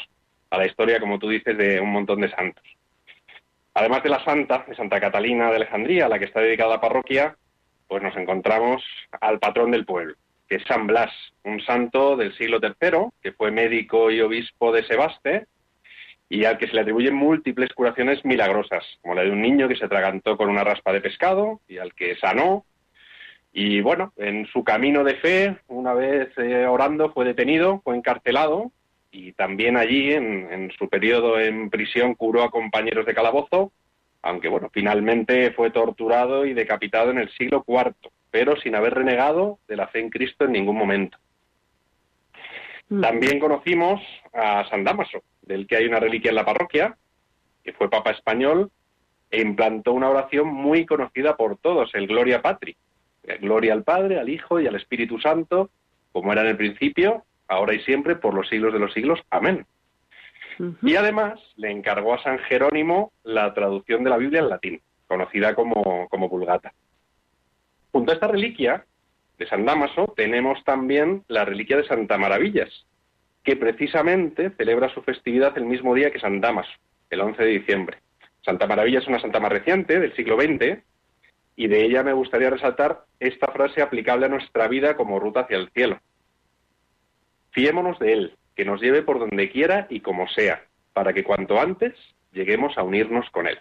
a 0.50 0.58
la 0.58 0.66
historia, 0.66 0.98
como 0.98 1.18
tú 1.18 1.28
dices, 1.28 1.56
de 1.56 1.80
un 1.80 1.92
montón 1.92 2.20
de 2.20 2.30
santos. 2.30 2.64
Además 3.74 4.04
de 4.04 4.08
la 4.08 4.24
santa 4.24 4.64
de 4.68 4.76
Santa 4.76 5.00
Catalina 5.00 5.50
de 5.50 5.56
Alejandría, 5.56 6.06
a 6.06 6.08
la 6.08 6.18
que 6.18 6.26
está 6.26 6.40
dedicada 6.40 6.70
la 6.70 6.80
parroquia, 6.80 7.36
pues 7.88 8.02
nos 8.02 8.16
encontramos 8.16 8.82
al 9.20 9.40
patrón 9.40 9.72
del 9.72 9.84
pueblo, 9.84 10.14
que 10.48 10.56
es 10.56 10.62
San 10.64 10.86
Blas, 10.86 11.10
un 11.42 11.60
santo 11.60 12.16
del 12.16 12.36
siglo 12.36 12.60
III, 12.62 13.08
que 13.20 13.32
fue 13.32 13.50
médico 13.50 14.12
y 14.12 14.20
obispo 14.20 14.72
de 14.72 14.84
Sebaste, 14.84 15.46
y 16.28 16.44
al 16.44 16.56
que 16.56 16.68
se 16.68 16.74
le 16.74 16.82
atribuyen 16.82 17.14
múltiples 17.14 17.72
curaciones 17.74 18.24
milagrosas, 18.24 18.84
como 19.02 19.14
la 19.14 19.22
de 19.22 19.30
un 19.30 19.42
niño 19.42 19.68
que 19.68 19.76
se 19.76 19.84
atragantó 19.84 20.36
con 20.36 20.48
una 20.48 20.64
raspa 20.64 20.92
de 20.92 21.00
pescado 21.00 21.60
y 21.68 21.78
al 21.78 21.94
que 21.94 22.16
sanó. 22.16 22.64
Y 23.52 23.80
bueno, 23.80 24.12
en 24.16 24.46
su 24.46 24.64
camino 24.64 25.04
de 25.04 25.16
fe, 25.16 25.56
una 25.68 25.94
vez 25.94 26.30
eh, 26.38 26.66
orando, 26.66 27.12
fue 27.12 27.24
detenido, 27.24 27.80
fue 27.84 27.96
encarcelado 27.96 28.72
y 29.14 29.32
también 29.32 29.76
allí, 29.76 30.12
en, 30.12 30.52
en 30.52 30.72
su 30.72 30.88
periodo 30.88 31.38
en 31.38 31.70
prisión, 31.70 32.16
curó 32.16 32.42
a 32.42 32.50
compañeros 32.50 33.06
de 33.06 33.14
calabozo, 33.14 33.72
aunque 34.22 34.48
bueno, 34.48 34.70
finalmente 34.72 35.52
fue 35.52 35.70
torturado 35.70 36.44
y 36.44 36.52
decapitado 36.52 37.12
en 37.12 37.18
el 37.18 37.30
siglo 37.30 37.64
IV, 37.66 37.94
pero 38.32 38.56
sin 38.56 38.74
haber 38.74 38.94
renegado 38.94 39.60
de 39.68 39.76
la 39.76 39.86
fe 39.86 40.00
en 40.00 40.10
Cristo 40.10 40.44
en 40.44 40.52
ningún 40.52 40.76
momento. 40.76 41.16
También 42.88 43.38
conocimos 43.38 44.02
a 44.32 44.68
San 44.68 44.82
Damaso, 44.82 45.22
del 45.42 45.68
que 45.68 45.76
hay 45.76 45.86
una 45.86 46.00
reliquia 46.00 46.30
en 46.30 46.34
la 46.34 46.44
parroquia, 46.44 46.96
que 47.62 47.72
fue 47.72 47.88
papa 47.88 48.10
español 48.10 48.72
e 49.30 49.40
implantó 49.40 49.92
una 49.92 50.10
oración 50.10 50.48
muy 50.48 50.86
conocida 50.86 51.36
por 51.36 51.56
todos, 51.56 51.94
el 51.94 52.08
Gloria 52.08 52.42
Patri. 52.42 52.76
Gloria 53.40 53.72
al 53.72 53.84
Padre, 53.84 54.18
al 54.18 54.28
Hijo 54.28 54.60
y 54.60 54.66
al 54.66 54.74
Espíritu 54.74 55.18
Santo, 55.20 55.70
como 56.12 56.32
era 56.32 56.42
en 56.42 56.48
el 56.48 56.56
principio, 56.56 57.24
ahora 57.48 57.74
y 57.74 57.80
siempre, 57.80 58.16
por 58.16 58.34
los 58.34 58.48
siglos 58.48 58.72
de 58.72 58.78
los 58.78 58.92
siglos. 58.92 59.20
Amén. 59.30 59.66
Y 60.82 60.96
además 60.96 61.40
le 61.56 61.70
encargó 61.70 62.14
a 62.14 62.22
San 62.22 62.38
Jerónimo 62.40 63.12
la 63.24 63.52
traducción 63.54 64.04
de 64.04 64.10
la 64.10 64.16
Biblia 64.16 64.40
en 64.40 64.48
latín, 64.48 64.80
conocida 65.06 65.54
como, 65.54 66.08
como 66.08 66.28
Vulgata. 66.28 66.72
Junto 67.92 68.12
a 68.12 68.14
esta 68.14 68.28
reliquia 68.28 68.84
de 69.38 69.46
San 69.46 69.64
Damaso 69.64 70.12
tenemos 70.16 70.62
también 70.64 71.24
la 71.28 71.44
reliquia 71.44 71.76
de 71.76 71.86
Santa 71.86 72.18
Maravillas, 72.18 72.86
que 73.42 73.56
precisamente 73.56 74.50
celebra 74.50 74.88
su 74.94 75.02
festividad 75.02 75.56
el 75.58 75.66
mismo 75.66 75.94
día 75.94 76.10
que 76.10 76.20
San 76.20 76.40
Damaso, 76.40 76.72
el 77.10 77.20
11 77.20 77.42
de 77.42 77.50
diciembre. 77.50 77.98
Santa 78.44 78.66
Maravilla 78.66 78.98
es 78.98 79.06
una 79.06 79.20
santa 79.20 79.40
más 79.40 79.52
reciente, 79.52 79.98
del 79.98 80.14
siglo 80.14 80.36
XX, 80.36 80.82
y 81.56 81.68
de 81.68 81.84
ella 81.84 82.02
me 82.02 82.12
gustaría 82.12 82.50
resaltar 82.50 83.04
esta 83.18 83.46
frase 83.52 83.80
aplicable 83.80 84.26
a 84.26 84.28
nuestra 84.28 84.68
vida 84.68 84.96
como 84.96 85.18
ruta 85.18 85.40
hacia 85.40 85.56
el 85.56 85.70
cielo. 85.70 85.98
Fiémonos 87.54 88.00
de 88.00 88.12
Él, 88.12 88.36
que 88.56 88.64
nos 88.64 88.80
lleve 88.80 89.02
por 89.02 89.20
donde 89.20 89.48
quiera 89.48 89.86
y 89.88 90.00
como 90.00 90.26
sea, 90.28 90.64
para 90.92 91.12
que 91.12 91.22
cuanto 91.22 91.60
antes 91.60 91.94
lleguemos 92.32 92.76
a 92.76 92.82
unirnos 92.82 93.30
con 93.30 93.46
Él. 93.46 93.60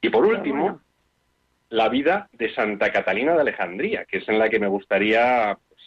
Y 0.00 0.08
por 0.08 0.24
último, 0.24 0.80
la 1.68 1.90
vida 1.90 2.28
de 2.32 2.54
Santa 2.54 2.90
Catalina 2.90 3.34
de 3.34 3.42
Alejandría, 3.42 4.06
que 4.06 4.18
es 4.18 4.28
en 4.30 4.38
la 4.38 4.48
que 4.48 4.58
me 4.58 4.66
gustaría 4.66 5.58
pues, 5.68 5.80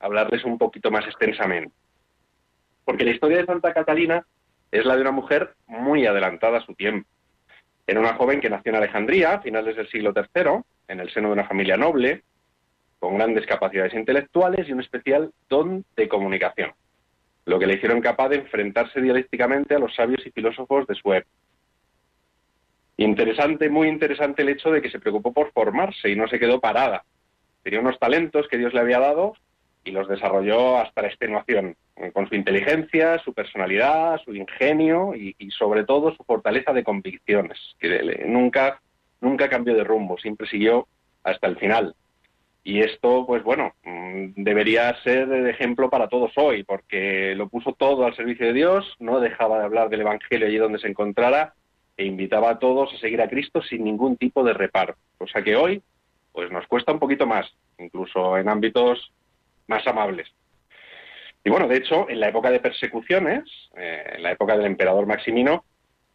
hablarles 0.00 0.42
un 0.44 0.56
poquito 0.56 0.90
más 0.90 1.06
extensamente. 1.06 1.74
Porque 2.86 3.04
la 3.04 3.10
historia 3.10 3.38
de 3.38 3.46
Santa 3.46 3.74
Catalina 3.74 4.26
es 4.70 4.86
la 4.86 4.96
de 4.96 5.02
una 5.02 5.10
mujer 5.10 5.54
muy 5.66 6.06
adelantada 6.06 6.58
a 6.58 6.64
su 6.64 6.74
tiempo. 6.74 7.06
Era 7.86 8.00
una 8.00 8.14
joven 8.14 8.40
que 8.40 8.48
nació 8.48 8.70
en 8.70 8.76
Alejandría 8.76 9.34
a 9.34 9.42
finales 9.42 9.76
del 9.76 9.88
siglo 9.90 10.14
III, 10.16 10.62
en 10.88 11.00
el 11.00 11.10
seno 11.12 11.28
de 11.28 11.34
una 11.34 11.48
familia 11.48 11.76
noble, 11.76 12.22
con 13.02 13.16
grandes 13.16 13.44
capacidades 13.46 13.94
intelectuales 13.94 14.68
y 14.68 14.72
un 14.72 14.78
especial 14.78 15.32
don 15.48 15.84
de 15.96 16.08
comunicación, 16.08 16.70
lo 17.46 17.58
que 17.58 17.66
le 17.66 17.74
hicieron 17.74 18.00
capaz 18.00 18.28
de 18.28 18.36
enfrentarse 18.36 19.00
dialécticamente 19.00 19.74
a 19.74 19.80
los 19.80 19.92
sabios 19.92 20.24
y 20.24 20.30
filósofos 20.30 20.86
de 20.86 20.94
su 20.94 21.12
época. 21.12 21.34
Interesante, 22.98 23.68
muy 23.68 23.88
interesante 23.88 24.42
el 24.42 24.50
hecho 24.50 24.70
de 24.70 24.80
que 24.80 24.88
se 24.88 25.00
preocupó 25.00 25.32
por 25.32 25.50
formarse 25.50 26.10
y 26.10 26.14
no 26.14 26.28
se 26.28 26.38
quedó 26.38 26.60
parada. 26.60 27.02
Tenía 27.64 27.80
unos 27.80 27.98
talentos 27.98 28.46
que 28.46 28.56
Dios 28.56 28.72
le 28.72 28.78
había 28.78 29.00
dado 29.00 29.32
y 29.82 29.90
los 29.90 30.06
desarrolló 30.06 30.78
hasta 30.78 31.02
la 31.02 31.08
extenuación, 31.08 31.74
con 32.12 32.28
su 32.28 32.36
inteligencia, 32.36 33.18
su 33.18 33.34
personalidad, 33.34 34.20
su 34.24 34.32
ingenio 34.32 35.16
y, 35.16 35.34
y 35.40 35.50
sobre 35.50 35.82
todo 35.82 36.14
su 36.14 36.22
fortaleza 36.22 36.72
de 36.72 36.84
convicciones, 36.84 37.58
que 37.80 38.22
nunca, 38.28 38.80
nunca 39.20 39.48
cambió 39.48 39.74
de 39.74 39.82
rumbo, 39.82 40.18
siempre 40.18 40.46
siguió 40.46 40.86
hasta 41.24 41.48
el 41.48 41.56
final. 41.56 41.96
Y 42.64 42.80
esto, 42.80 43.26
pues 43.26 43.42
bueno, 43.42 43.74
debería 44.36 44.94
ser 45.02 45.26
de 45.28 45.50
ejemplo 45.50 45.90
para 45.90 46.08
todos 46.08 46.30
hoy, 46.36 46.62
porque 46.62 47.34
lo 47.34 47.48
puso 47.48 47.72
todo 47.72 48.06
al 48.06 48.14
servicio 48.14 48.46
de 48.46 48.52
Dios, 48.52 48.94
no 49.00 49.18
dejaba 49.18 49.58
de 49.58 49.64
hablar 49.64 49.88
del 49.88 50.02
Evangelio 50.02 50.46
allí 50.46 50.58
donde 50.58 50.78
se 50.78 50.88
encontrara 50.88 51.54
e 51.96 52.04
invitaba 52.04 52.50
a 52.50 52.58
todos 52.58 52.94
a 52.94 52.98
seguir 52.98 53.20
a 53.20 53.28
Cristo 53.28 53.62
sin 53.62 53.82
ningún 53.82 54.16
tipo 54.16 54.44
de 54.44 54.52
reparo. 54.52 54.94
Cosa 55.18 55.42
que 55.42 55.56
hoy, 55.56 55.82
pues 56.32 56.52
nos 56.52 56.66
cuesta 56.68 56.92
un 56.92 57.00
poquito 57.00 57.26
más, 57.26 57.52
incluso 57.78 58.38
en 58.38 58.48
ámbitos 58.48 59.12
más 59.66 59.84
amables. 59.88 60.28
Y 61.44 61.50
bueno, 61.50 61.66
de 61.66 61.78
hecho, 61.78 62.08
en 62.08 62.20
la 62.20 62.28
época 62.28 62.52
de 62.52 62.60
persecuciones, 62.60 63.42
eh, 63.76 64.12
en 64.14 64.22
la 64.22 64.30
época 64.30 64.56
del 64.56 64.66
emperador 64.66 65.06
Maximino, 65.06 65.64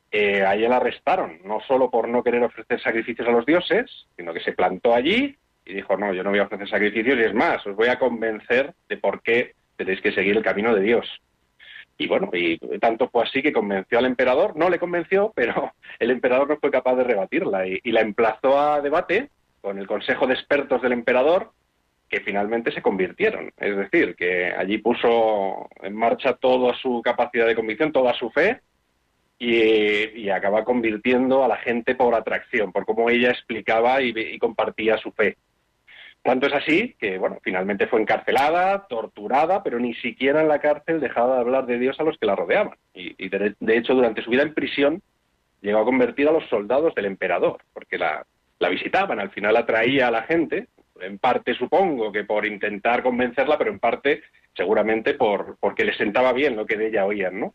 eh, 0.09 0.39
la 0.39 0.77
arrestaron, 0.77 1.41
no 1.43 1.59
solo 1.67 1.91
por 1.91 2.07
no 2.07 2.23
querer 2.23 2.41
ofrecer 2.41 2.81
sacrificios 2.81 3.27
a 3.27 3.31
los 3.31 3.45
dioses, 3.45 4.07
sino 4.15 4.33
que 4.33 4.39
se 4.39 4.53
plantó 4.53 4.93
allí 4.93 5.35
y 5.67 5.73
dijo, 5.73 5.97
no, 5.97 6.13
yo 6.13 6.23
no 6.23 6.29
voy 6.29 6.39
a 6.39 6.43
ofrecer 6.43 6.69
sacrificios 6.69 7.17
y 7.19 7.23
es 7.23 7.33
más, 7.33 7.65
os 7.67 7.75
voy 7.75 7.89
a 7.89 7.99
convencer 7.99 8.73
de 8.87 8.97
por 8.97 9.21
qué 9.21 9.53
tenéis 9.75 10.01
que 10.01 10.13
seguir 10.13 10.37
el 10.37 10.43
camino 10.43 10.73
de 10.73 10.81
Dios. 10.81 11.05
Y 11.97 12.07
bueno, 12.07 12.29
y 12.31 12.57
tanto 12.79 13.09
fue 13.09 13.23
así 13.23 13.41
que 13.41 13.51
convenció 13.51 13.99
al 13.99 14.05
emperador, 14.05 14.55
no 14.55 14.69
le 14.69 14.79
convenció, 14.79 15.33
pero 15.35 15.73
el 15.99 16.11
emperador 16.11 16.47
no 16.47 16.57
fue 16.57 16.71
capaz 16.71 16.95
de 16.95 17.03
rebatirla 17.03 17.67
y, 17.67 17.81
la 17.91 18.01
emplazó 18.01 18.59
a 18.59 18.81
debate 18.81 19.29
con 19.61 19.77
el 19.77 19.87
consejo 19.87 20.25
de 20.25 20.35
expertos 20.35 20.81
del 20.81 20.93
emperador 20.93 21.51
que 22.07 22.21
finalmente 22.21 22.71
se 22.71 22.81
convirtieron. 22.81 23.51
Es 23.57 23.75
decir, 23.75 24.15
que 24.15 24.53
allí 24.53 24.77
puso 24.77 25.67
en 25.81 25.93
marcha 25.93 26.33
toda 26.33 26.73
su 26.75 27.01
capacidad 27.01 27.45
de 27.45 27.55
convicción, 27.55 27.91
toda 27.91 28.13
su 28.13 28.29
fe, 28.29 28.61
y, 29.39 30.21
y 30.21 30.29
acaba 30.29 30.63
convirtiendo 30.63 31.43
a 31.43 31.49
la 31.49 31.57
gente 31.57 31.95
por 31.95 32.15
atracción, 32.15 32.71
por 32.71 32.85
cómo 32.85 33.09
ella 33.09 33.31
explicaba 33.31 34.01
y 34.01 34.39
compartía 34.39 34.97
su 34.97 35.11
fe. 35.11 35.35
Tanto 36.23 36.47
es 36.47 36.53
así 36.53 36.93
que, 36.99 37.17
bueno, 37.17 37.37
finalmente 37.41 37.87
fue 37.87 38.01
encarcelada, 38.01 38.85
torturada, 38.87 39.63
pero 39.63 39.79
ni 39.79 39.93
siquiera 39.95 40.41
en 40.41 40.49
la 40.49 40.59
cárcel 40.59 40.99
dejaba 40.99 41.35
de 41.35 41.41
hablar 41.41 41.65
de 41.65 41.79
Dios 41.79 41.97
a 41.99 42.03
los 42.03 42.17
que 42.17 42.25
la 42.25 42.35
rodeaban. 42.35 42.75
Y, 42.93 43.29
de, 43.29 43.55
hecho, 43.77 43.93
durante 43.93 44.21
su 44.21 44.29
vida 44.29 44.43
en 44.43 44.53
prisión, 44.53 45.01
llegó 45.61 45.79
a 45.79 45.85
convertir 45.85 46.27
a 46.27 46.33
los 46.33 46.47
soldados 46.49 46.93
del 46.95 47.05
emperador, 47.05 47.63
porque 47.73 47.97
la, 47.97 48.25
la 48.59 48.69
visitaban, 48.69 49.19
al 49.19 49.29
final 49.29 49.55
atraía 49.55 50.07
a 50.07 50.11
la 50.11 50.23
gente, 50.23 50.67
en 50.99 51.17
parte 51.17 51.53
supongo 51.53 52.11
que 52.11 52.25
por 52.25 52.45
intentar 52.45 53.03
convencerla, 53.03 53.57
pero 53.57 53.71
en 53.71 53.79
parte 53.79 54.23
seguramente 54.55 55.13
por 55.13 55.57
porque 55.59 55.85
le 55.85 55.95
sentaba 55.95 56.33
bien 56.33 56.55
lo 56.55 56.65
que 56.65 56.75
de 56.75 56.87
ella 56.87 57.05
oían, 57.05 57.39
¿no? 57.39 57.53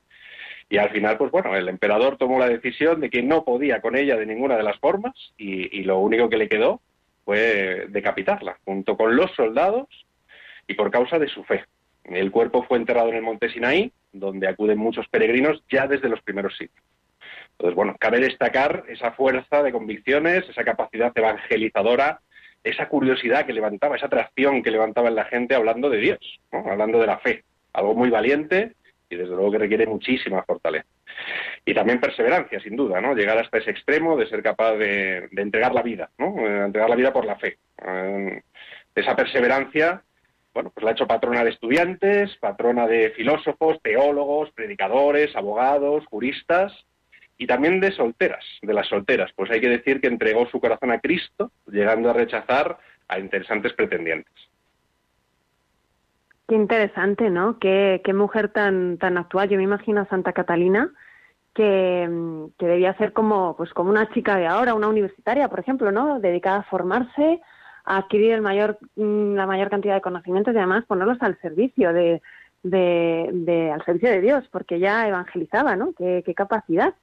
Y 0.70 0.79
al 0.79 0.90
final, 0.90 1.18
pues 1.18 1.31
bueno, 1.31 1.55
el 1.55 1.68
emperador 1.68 2.16
tomó 2.16 2.38
la 2.38 2.48
decisión 2.48 3.01
de 3.01 3.11
que 3.11 3.22
no 3.22 3.44
podía 3.44 3.83
con 3.83 3.96
ella 3.96 4.16
de 4.16 4.25
ninguna 4.25 4.57
de 4.57 4.62
las 4.62 4.79
formas 4.79 5.12
y 5.37 5.83
lo 5.83 5.98
único 5.98 6.31
que 6.31 6.38
le 6.38 6.48
quedó 6.48 6.81
fue 7.25 7.87
decapitarla, 7.89 8.59
junto 8.65 8.97
con 8.97 9.17
los 9.17 9.31
soldados 9.33 9.89
y 10.67 10.75
por 10.75 10.91
causa 10.91 11.19
de 11.19 11.29
su 11.29 11.45
fe. 11.45 11.65
El 12.05 12.31
cuerpo 12.31 12.65
fue 12.65 12.79
enterrado 12.79 13.11
en 13.11 13.17
el 13.17 13.23
monte 13.23 13.51
Sinaí, 13.51 13.93
donde 14.13 14.49
acuden 14.49 14.79
muchos 14.79 15.07
peregrinos 15.09 15.63
ya 15.71 15.87
desde 15.87 16.09
los 16.09 16.21
primeros 16.23 16.57
siglos. 16.57 16.83
Entonces, 17.53 17.77
bueno, 17.77 17.97
cabe 17.99 18.19
destacar 18.19 18.85
esa 18.89 19.13
fuerza 19.13 19.63
de 19.63 19.73
convicciones, 19.73 20.49
esa 20.49 20.65
capacidad 20.65 21.13
evangelizadora, 21.15 22.21
esa 22.65 22.89
curiosidad 22.89 23.47
que 23.47 23.53
levantaba, 23.53 23.97
esa 23.97 24.07
atracción 24.07 24.63
que 24.63 24.71
levantaba 24.71 25.09
en 25.09 25.17
la 25.17 25.25
gente 25.25 25.55
hablando 25.55 25.91
de 25.91 25.99
Dios, 25.99 26.41
hablando 26.51 26.99
de 26.99 27.07
la 27.07 27.19
fe. 27.19 27.45
Algo 27.73 27.95
muy 27.95 28.11
valiente 28.11 28.75
y 29.12 29.16
desde 29.16 29.35
luego 29.35 29.53
que 29.53 29.59
requiere 29.59 29.87
muchísima 29.87 30.42
fortaleza. 30.42 30.88
Y 31.64 31.75
también 31.75 32.01
perseverancia, 32.01 32.61
sin 32.61 32.77
duda, 32.77 33.01
¿no? 33.01 33.14
Llegar 33.14 33.38
hasta 33.38 33.59
ese 33.59 33.70
extremo 33.70 34.16
de 34.16 34.27
ser 34.27 34.42
capaz 34.42 34.75
de, 34.77 35.29
entregar 35.37 35.75
la 35.75 35.83
vida, 35.83 36.11
¿no? 36.18 36.38
Eh, 36.38 36.64
entregar 36.64 36.88
la 36.88 36.96
vida 36.96 37.12
por 37.12 37.27
la 37.27 37.37
fe. 37.37 37.59
Eh, 37.87 38.42
esa 38.94 39.14
perseverancia, 39.14 40.03
bueno, 40.55 40.70
pues 40.75 40.83
la 40.83 40.90
ha 40.90 40.92
hecho 40.94 41.07
patrona 41.07 41.44
de 41.44 41.51
estudiantes, 41.51 42.37
patrona 42.38 42.87
de 42.87 43.11
filósofos, 43.11 43.81
teólogos, 43.83 44.51
predicadores, 44.53 45.37
abogados, 45.37 46.07
juristas 46.07 46.72
y 47.37 47.46
también 47.46 47.81
de 47.81 47.92
solteras, 47.92 48.44
de 48.62 48.72
las 48.72 48.88
solteras. 48.88 49.31
Pues 49.37 49.51
hay 49.51 49.61
que 49.61 49.68
decir 49.68 50.01
que 50.01 50.09
entregó 50.09 50.46
su 50.46 50.61
corazón 50.61 50.90
a 50.90 51.01
Cristo, 51.01 51.53
llegando 51.66 52.11
a 52.11 52.14
rechazar 52.14 52.79
a 53.09 53.18
interesantes 53.18 53.75
pretendientes. 53.75 54.52
Qué 56.48 56.57
interesante, 56.57 57.31
¿no? 57.31 57.59
Qué, 57.59 58.00
mujer 58.14 58.48
tan, 58.50 58.98
tan 58.98 59.16
actual. 59.16 59.48
Yo 59.48 59.57
me 59.57 59.62
imagino 59.62 60.00
a 60.00 60.07
Santa 60.07 60.33
Catalina, 60.33 60.92
que, 61.55 62.48
que, 62.59 62.66
debía 62.66 62.96
ser 62.96 63.12
como, 63.12 63.57
pues 63.57 63.72
como 63.72 63.90
una 63.90 64.11
chica 64.12 64.37
de 64.37 64.46
ahora, 64.46 64.74
una 64.74 64.88
universitaria, 64.88 65.48
por 65.48 65.61
ejemplo, 65.61 65.92
¿no? 65.92 66.18
Dedicada 66.20 66.59
a 66.59 66.62
formarse, 66.64 67.40
a 67.85 67.98
adquirir 67.98 68.33
el 68.33 68.42
mayor, 68.42 68.78
la 68.96 69.46
mayor 69.46 69.70
cantidad 69.70 69.94
de 69.94 70.00
conocimientos 70.00 70.55
y 70.55 70.59
además 70.59 70.85
ponerlos 70.87 71.18
al 71.22 71.38
servicio 71.40 71.92
de, 71.92 72.22
de, 72.62 73.31
de 73.33 73.70
al 73.70 73.85
servicio 73.85 74.11
de 74.11 74.20
Dios, 74.20 74.44
porque 74.50 74.78
ya 74.78 75.07
evangelizaba, 75.09 75.76
¿no? 75.76 75.92
Qué, 75.96 76.22
qué 76.26 76.35
capacidad. 76.35 76.94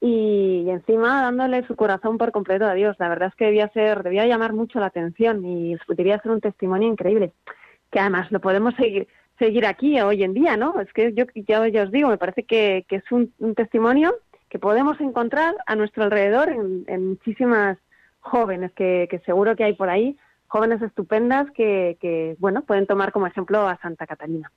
Y, 0.00 0.64
y, 0.66 0.70
encima 0.70 1.22
dándole 1.22 1.66
su 1.66 1.76
corazón 1.76 2.18
por 2.18 2.32
completo 2.32 2.66
a 2.66 2.74
Dios. 2.74 2.96
La 2.98 3.08
verdad 3.08 3.28
es 3.28 3.34
que 3.36 3.46
debía 3.46 3.68
ser, 3.68 4.02
debía 4.02 4.26
llamar 4.26 4.52
mucho 4.52 4.80
la 4.80 4.86
atención 4.86 5.44
y 5.44 5.76
debía 5.88 6.20
ser 6.20 6.32
un 6.32 6.40
testimonio 6.40 6.88
increíble 6.88 7.32
que 7.94 8.00
además 8.00 8.32
lo 8.32 8.40
podemos 8.40 8.74
seguir 8.74 9.06
seguir 9.38 9.66
aquí 9.66 10.00
hoy 10.00 10.24
en 10.24 10.34
día, 10.34 10.56
¿no? 10.56 10.80
Es 10.80 10.92
que 10.92 11.12
yo 11.12 11.24
ya, 11.34 11.82
os 11.82 11.92
digo, 11.92 12.08
me 12.08 12.18
parece 12.18 12.42
que, 12.44 12.84
que 12.88 12.96
es 12.96 13.12
un, 13.12 13.32
testimonio 13.54 14.14
que 14.48 14.58
podemos 14.58 15.00
encontrar 15.00 15.54
a 15.66 15.76
nuestro 15.76 16.02
alrededor 16.02 16.48
en, 16.48 17.08
muchísimas 17.08 17.78
jóvenes 18.20 18.72
que, 18.72 19.20
seguro 19.24 19.54
que 19.54 19.64
hay 19.64 19.74
por 19.74 19.90
ahí, 19.90 20.16
jóvenes 20.48 20.82
estupendas 20.82 21.50
que, 21.52 21.96
que, 22.00 22.36
bueno, 22.38 22.62
pueden 22.62 22.86
tomar 22.86 23.12
como 23.12 23.26
ejemplo 23.26 23.66
a 23.66 23.76
Santa 23.78 24.06
Catalina. 24.06 24.50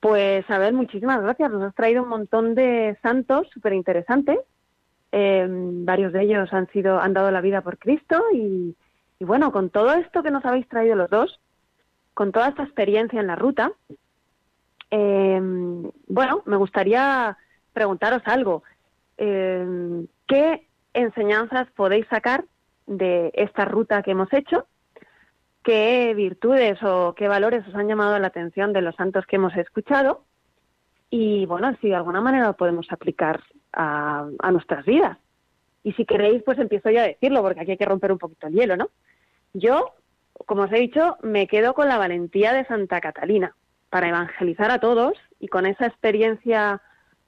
Pues, 0.00 0.48
a 0.50 0.58
ver, 0.58 0.72
muchísimas 0.72 1.20
gracias. 1.22 1.50
Nos 1.50 1.62
has 1.62 1.74
traído 1.74 2.02
un 2.02 2.08
montón 2.08 2.54
de 2.54 2.96
santos 3.02 3.48
súper 3.52 3.72
interesantes. 3.72 4.38
Eh, 5.12 5.46
varios 5.48 6.12
de 6.12 6.22
ellos 6.22 6.52
han 6.52 6.68
sido, 6.68 7.00
han 7.00 7.12
dado 7.12 7.30
la 7.30 7.40
vida 7.40 7.60
por 7.60 7.78
Cristo 7.78 8.20
y 8.32 8.74
bueno, 9.20 9.52
con 9.52 9.70
todo 9.70 9.92
esto 9.94 10.22
que 10.22 10.30
nos 10.30 10.44
habéis 10.44 10.66
traído 10.68 10.96
los 10.96 11.10
dos, 11.10 11.40
con 12.20 12.32
toda 12.32 12.48
esta 12.48 12.64
experiencia 12.64 13.18
en 13.18 13.28
la 13.28 13.34
ruta, 13.34 13.72
eh, 14.90 15.40
bueno, 16.06 16.42
me 16.44 16.58
gustaría 16.58 17.38
preguntaros 17.72 18.20
algo. 18.26 18.62
Eh, 19.16 20.04
¿Qué 20.26 20.66
enseñanzas 20.92 21.68
podéis 21.74 22.06
sacar 22.08 22.44
de 22.86 23.30
esta 23.32 23.64
ruta 23.64 24.02
que 24.02 24.10
hemos 24.10 24.30
hecho? 24.34 24.66
¿Qué 25.62 26.12
virtudes 26.14 26.78
o 26.82 27.14
qué 27.14 27.26
valores 27.26 27.66
os 27.66 27.74
han 27.74 27.88
llamado 27.88 28.18
la 28.18 28.26
atención 28.26 28.74
de 28.74 28.82
los 28.82 28.96
santos 28.96 29.24
que 29.24 29.36
hemos 29.36 29.56
escuchado? 29.56 30.26
Y 31.08 31.46
bueno, 31.46 31.74
si 31.80 31.88
de 31.88 31.96
alguna 31.96 32.20
manera 32.20 32.48
lo 32.48 32.56
podemos 32.58 32.86
aplicar 32.92 33.42
a, 33.72 34.28
a 34.40 34.52
nuestras 34.52 34.84
vidas. 34.84 35.16
Y 35.84 35.94
si 35.94 36.04
queréis, 36.04 36.42
pues 36.42 36.58
empiezo 36.58 36.90
yo 36.90 37.00
a 37.00 37.04
decirlo, 37.04 37.40
porque 37.40 37.60
aquí 37.60 37.70
hay 37.70 37.78
que 37.78 37.86
romper 37.86 38.12
un 38.12 38.18
poquito 38.18 38.46
el 38.46 38.52
hielo, 38.52 38.76
¿no? 38.76 38.90
Yo 39.54 39.94
como 40.46 40.62
os 40.62 40.72
he 40.72 40.78
dicho, 40.78 41.16
me 41.22 41.46
quedo 41.46 41.74
con 41.74 41.88
la 41.88 41.98
valentía 41.98 42.52
de 42.52 42.64
Santa 42.64 43.00
Catalina 43.00 43.54
para 43.90 44.08
evangelizar 44.08 44.70
a 44.70 44.78
todos 44.78 45.14
y 45.38 45.48
con 45.48 45.66
esa 45.66 45.86
experiencia 45.86 46.80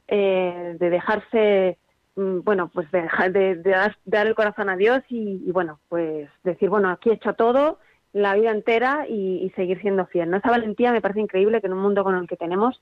eh, 0.09 0.77
de 0.79 0.91
dejarse, 0.91 1.79
mm, 2.17 2.41
bueno, 2.41 2.71
pues 2.73 2.91
de, 2.91 3.03
de, 3.31 3.71
dar, 4.05 4.27
el 4.27 4.35
corazón 4.35 4.69
a 4.69 4.77
Dios 4.77 5.03
y, 5.09 5.51
bueno, 5.53 5.81
pues 5.89 6.29
decir, 6.45 6.69
bueno, 6.69 6.91
aquí 6.91 7.11
he 7.11 7.15
hecho 7.15 7.35
todo, 7.35 7.79
la 8.13 8.35
vida 8.35 8.51
entera 8.51 9.07
y, 9.09 9.51
seguir 9.57 9.81
siendo 9.81 10.07
fiel. 10.07 10.33
Esa 10.35 10.51
valentía 10.51 10.93
me 10.93 11.01
parece 11.01 11.21
increíble 11.21 11.61
que 11.61 11.67
en 11.67 11.73
un 11.73 11.81
mundo 11.81 12.05
con 12.05 12.15
el 12.15 12.29
que 12.29 12.37
tenemos 12.37 12.81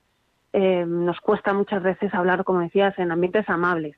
eh, 0.52 0.84
nos 0.86 1.20
cuesta 1.20 1.52
muchas 1.52 1.82
veces 1.82 2.12
hablar, 2.12 2.44
como 2.44 2.60
decías, 2.60 2.98
en 2.98 3.12
ambientes 3.12 3.48
amables. 3.48 3.96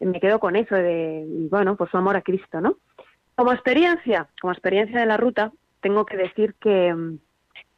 Me 0.00 0.18
quedo 0.18 0.40
con 0.40 0.56
eso 0.56 0.74
de, 0.74 1.24
bueno, 1.50 1.76
pues 1.76 1.90
su 1.90 1.96
amor 1.96 2.16
a 2.16 2.22
Cristo, 2.22 2.60
¿no? 2.60 2.76
Como 3.34 3.52
experiencia, 3.52 4.28
como 4.40 4.52
experiencia 4.52 4.98
de 4.98 5.06
la 5.06 5.16
ruta, 5.16 5.52
tengo 5.82 6.06
que 6.06 6.16
decir 6.16 6.54
que, 6.54 6.94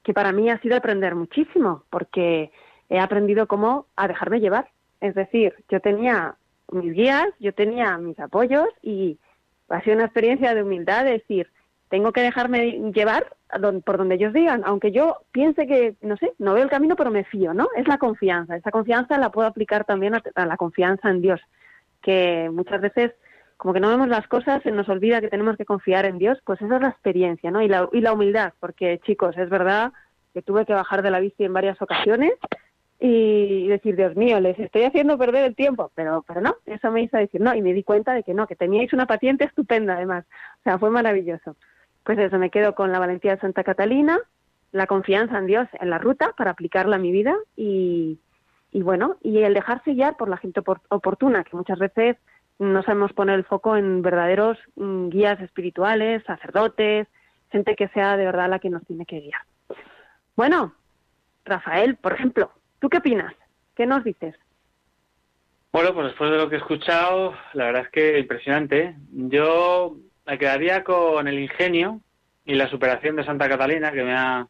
que 0.04 0.14
para 0.14 0.30
mí 0.30 0.48
ha 0.50 0.60
sido 0.60 0.76
aprender 0.76 1.16
muchísimo, 1.16 1.84
porque 1.90 2.52
he 2.88 3.00
aprendido 3.00 3.48
cómo 3.48 3.86
a 3.96 4.06
dejarme 4.06 4.38
llevar. 4.38 4.68
Es 5.00 5.14
decir, 5.14 5.54
yo 5.68 5.80
tenía 5.80 6.36
mis 6.70 6.92
guías, 6.92 7.26
yo 7.40 7.52
tenía 7.52 7.98
mis 7.98 8.18
apoyos 8.20 8.68
y 8.82 9.18
ha 9.68 9.80
sido 9.82 9.96
una 9.96 10.04
experiencia 10.04 10.54
de 10.54 10.62
humildad, 10.62 11.04
de 11.04 11.12
decir, 11.12 11.50
tengo 11.88 12.12
que 12.12 12.22
dejarme 12.22 12.92
llevar 12.92 13.36
por 13.84 13.98
donde 13.98 14.16
ellos 14.16 14.32
digan, 14.32 14.62
aunque 14.64 14.90
yo 14.90 15.18
piense 15.32 15.66
que, 15.66 15.94
no 16.02 16.16
sé, 16.16 16.32
no 16.38 16.54
veo 16.54 16.64
el 16.64 16.70
camino, 16.70 16.96
pero 16.96 17.10
me 17.10 17.24
fío, 17.24 17.54
¿no? 17.54 17.68
Es 17.76 17.86
la 17.86 17.98
confianza. 17.98 18.56
Esa 18.56 18.70
confianza 18.70 19.16
la 19.16 19.30
puedo 19.30 19.46
aplicar 19.46 19.84
también 19.84 20.14
a, 20.14 20.22
a 20.34 20.46
la 20.46 20.56
confianza 20.56 21.08
en 21.08 21.22
Dios, 21.22 21.40
que 22.02 22.50
muchas 22.52 22.80
veces 22.80 23.12
como 23.64 23.72
que 23.72 23.80
no 23.80 23.88
vemos 23.88 24.08
las 24.08 24.28
cosas, 24.28 24.62
se 24.62 24.70
nos 24.72 24.90
olvida 24.90 25.22
que 25.22 25.30
tenemos 25.30 25.56
que 25.56 25.64
confiar 25.64 26.04
en 26.04 26.18
Dios, 26.18 26.38
pues 26.44 26.60
esa 26.60 26.76
es 26.76 26.82
la 26.82 26.90
experiencia, 26.90 27.50
¿no? 27.50 27.62
Y 27.62 27.68
la, 27.68 27.88
y 27.94 28.02
la 28.02 28.12
humildad, 28.12 28.52
porque 28.60 29.00
chicos, 29.06 29.38
es 29.38 29.48
verdad 29.48 29.90
que 30.34 30.42
tuve 30.42 30.66
que 30.66 30.74
bajar 30.74 31.00
de 31.00 31.10
la 31.10 31.18
bici 31.18 31.44
en 31.44 31.54
varias 31.54 31.80
ocasiones 31.80 32.32
y 33.00 33.66
decir, 33.68 33.96
Dios 33.96 34.16
mío, 34.16 34.38
les 34.38 34.58
estoy 34.58 34.82
haciendo 34.82 35.16
perder 35.16 35.46
el 35.46 35.54
tiempo, 35.54 35.90
pero, 35.94 36.22
pero 36.28 36.42
no, 36.42 36.56
eso 36.66 36.90
me 36.90 37.04
hizo 37.04 37.16
decir 37.16 37.40
no, 37.40 37.54
y 37.54 37.62
me 37.62 37.72
di 37.72 37.82
cuenta 37.82 38.12
de 38.12 38.22
que 38.22 38.34
no, 38.34 38.46
que 38.46 38.54
teníais 38.54 38.92
una 38.92 39.06
paciente 39.06 39.44
estupenda 39.44 39.94
además, 39.94 40.26
o 40.58 40.62
sea, 40.64 40.78
fue 40.78 40.90
maravilloso. 40.90 41.56
Pues 42.02 42.18
eso, 42.18 42.38
me 42.38 42.50
quedo 42.50 42.74
con 42.74 42.92
la 42.92 42.98
valentía 42.98 43.34
de 43.34 43.40
Santa 43.40 43.64
Catalina, 43.64 44.18
la 44.72 44.86
confianza 44.86 45.38
en 45.38 45.46
Dios 45.46 45.68
en 45.80 45.88
la 45.88 45.96
ruta 45.96 46.34
para 46.36 46.50
aplicarla 46.50 46.96
a 46.96 46.98
mi 46.98 47.12
vida 47.12 47.34
y, 47.56 48.18
bueno, 48.74 49.16
y 49.22 49.38
el 49.38 49.54
dejarse 49.54 49.94
guiar 49.94 50.18
por 50.18 50.28
la 50.28 50.36
gente 50.36 50.60
oportuna, 50.90 51.44
que 51.44 51.56
muchas 51.56 51.78
veces 51.78 52.18
no 52.58 52.82
sabemos 52.82 53.12
poner 53.12 53.36
el 53.36 53.44
foco 53.44 53.76
en 53.76 54.02
verdaderos 54.02 54.58
mm, 54.76 55.08
guías 55.08 55.40
espirituales, 55.40 56.22
sacerdotes, 56.24 57.08
gente 57.50 57.76
que 57.76 57.88
sea 57.88 58.16
de 58.16 58.24
verdad 58.24 58.48
la 58.48 58.58
que 58.58 58.70
nos 58.70 58.84
tiene 58.86 59.06
que 59.06 59.20
guiar. 59.20 59.42
Bueno, 60.36 60.74
Rafael, 61.44 61.96
por 61.96 62.12
ejemplo, 62.12 62.50
¿tú 62.80 62.88
qué 62.88 62.98
opinas? 62.98 63.34
¿Qué 63.74 63.86
nos 63.86 64.04
dices? 64.04 64.34
Bueno, 65.72 65.92
pues 65.92 66.06
después 66.06 66.30
de 66.30 66.36
lo 66.36 66.48
que 66.48 66.54
he 66.54 66.58
escuchado, 66.58 67.34
la 67.52 67.66
verdad 67.66 67.82
es 67.82 67.90
que 67.90 68.18
impresionante. 68.20 68.94
Yo 69.10 69.96
me 70.24 70.38
quedaría 70.38 70.84
con 70.84 71.26
el 71.26 71.38
ingenio 71.38 72.00
y 72.44 72.54
la 72.54 72.68
superación 72.68 73.16
de 73.16 73.24
Santa 73.24 73.48
Catalina, 73.48 73.90
que 73.90 74.04
me 74.04 74.14
ha, 74.14 74.46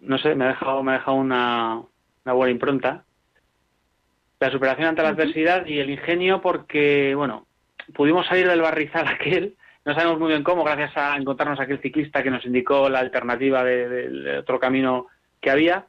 no 0.00 0.18
sé, 0.18 0.34
me 0.34 0.44
ha 0.44 0.48
dejado, 0.48 0.82
me 0.82 0.92
ha 0.92 0.98
dejado 0.98 1.16
una, 1.16 1.82
una 2.24 2.32
buena 2.34 2.52
impronta. 2.52 3.05
La 4.40 4.50
superación 4.50 4.88
ante 4.88 5.02
la 5.02 5.08
adversidad 5.10 5.64
y 5.66 5.78
el 5.78 5.90
ingenio 5.90 6.40
porque, 6.42 7.14
bueno, 7.14 7.46
pudimos 7.94 8.26
salir 8.26 8.48
del 8.48 8.60
barrizal 8.60 9.06
aquel, 9.08 9.54
no 9.84 9.94
sabemos 9.94 10.18
muy 10.18 10.28
bien 10.28 10.42
cómo, 10.42 10.64
gracias 10.64 10.96
a 10.96 11.16
encontrarnos 11.16 11.60
aquel 11.60 11.80
ciclista 11.80 12.22
que 12.22 12.30
nos 12.30 12.44
indicó 12.44 12.88
la 12.88 12.98
alternativa 12.98 13.62
de, 13.64 13.88
de- 13.88 14.10
de 14.10 14.38
otro 14.38 14.58
camino 14.58 15.06
que 15.40 15.50
había. 15.50 15.86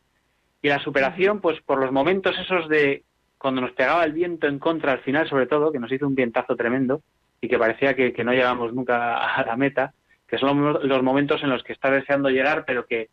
Y 0.61 0.69
la 0.69 0.79
superación, 0.79 1.41
pues 1.41 1.59
por 1.61 1.79
los 1.79 1.91
momentos 1.91 2.37
esos 2.39 2.67
de 2.69 3.03
cuando 3.37 3.61
nos 3.61 3.71
pegaba 3.71 4.03
el 4.03 4.13
viento 4.13 4.47
en 4.47 4.59
contra 4.59 4.91
al 4.93 4.99
final, 4.99 5.27
sobre 5.29 5.45
todo, 5.47 5.71
que 5.71 5.79
nos 5.79 5.91
hizo 5.91 6.07
un 6.07 6.15
vientazo 6.15 6.55
tremendo 6.55 7.01
y 7.41 7.47
que 7.47 7.59
parecía 7.59 7.95
que, 7.95 8.13
que 8.13 8.23
no 8.23 8.31
llegamos 8.33 8.73
nunca 8.73 9.17
a 9.35 9.45
la 9.45 9.55
meta, 9.55 9.93
que 10.27 10.37
son 10.39 10.61
los, 10.73 10.83
los 10.83 11.03
momentos 11.03 11.41
en 11.43 11.49
los 11.49 11.63
que 11.63 11.73
estás 11.73 11.91
deseando 11.91 12.29
llegar, 12.29 12.65
pero 12.65 12.85
que, 12.85 13.09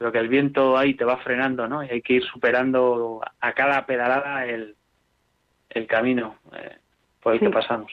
pero 0.00 0.12
que 0.12 0.18
el 0.18 0.28
viento 0.28 0.78
ahí 0.78 0.94
te 0.94 1.04
va 1.04 1.18
frenando, 1.18 1.68
¿no? 1.68 1.84
Y 1.84 1.90
hay 1.90 2.00
que 2.00 2.14
ir 2.14 2.24
superando 2.24 3.20
a 3.38 3.52
cada 3.52 3.84
pedalada 3.84 4.46
el, 4.46 4.74
el 5.68 5.86
camino 5.86 6.36
eh, 6.56 6.78
por 7.22 7.34
el 7.34 7.38
Sí. 7.38 7.44
que 7.44 7.52
pasamos. 7.52 7.92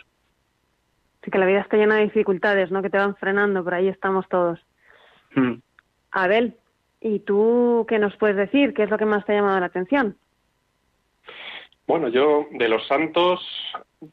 Sí 1.22 1.30
que 1.30 1.38
la 1.38 1.46
vida 1.46 1.60
está 1.60 1.76
llena 1.76 1.96
de 1.98 2.04
dificultades, 2.04 2.72
¿no? 2.72 2.82
Que 2.82 2.90
te 2.90 2.98
van 2.98 3.18
frenando, 3.18 3.62
pero 3.62 3.76
ahí 3.76 3.90
estamos 3.90 4.26
todos. 4.30 4.58
Mm. 5.36 5.56
Abel, 6.12 6.56
¿y 7.02 7.20
tú 7.20 7.86
qué 7.90 8.00
nos 8.00 8.16
puedes 8.16 8.38
decir? 8.38 8.74
¿Qué 8.74 8.84
es 8.84 8.90
lo 8.90 8.98
que 8.98 9.04
más 9.04 9.26
te 9.26 9.34
ha 9.34 9.42
llamado 9.42 9.60
la 9.60 9.66
atención? 9.66 10.16
Bueno, 11.88 12.08
yo 12.08 12.48
de 12.52 12.70
los 12.70 12.88
santos, 12.88 13.46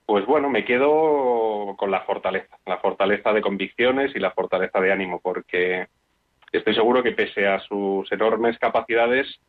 pues 0.04 0.26
bueno, 0.26 0.50
me 0.50 0.64
quedo 0.64 1.76
con 1.76 1.92
la 1.92 2.00
fortaleza, 2.00 2.59
la 2.66 2.78
fortaleza 2.78 3.33
de 3.33 3.40
convicciones 3.40 4.16
y 4.16 4.18
la 4.18 4.33
fortaleza 4.33 4.80
de 4.80 4.90
ánimo, 4.90 5.20
porque 5.20 5.87
estoy 6.59 6.75
seguro 6.75 7.03
que 7.03 7.12
pese 7.12 7.47
a 7.47 7.61
sus 7.61 8.11
enormes 8.12 8.59
capacidades, 8.59 9.40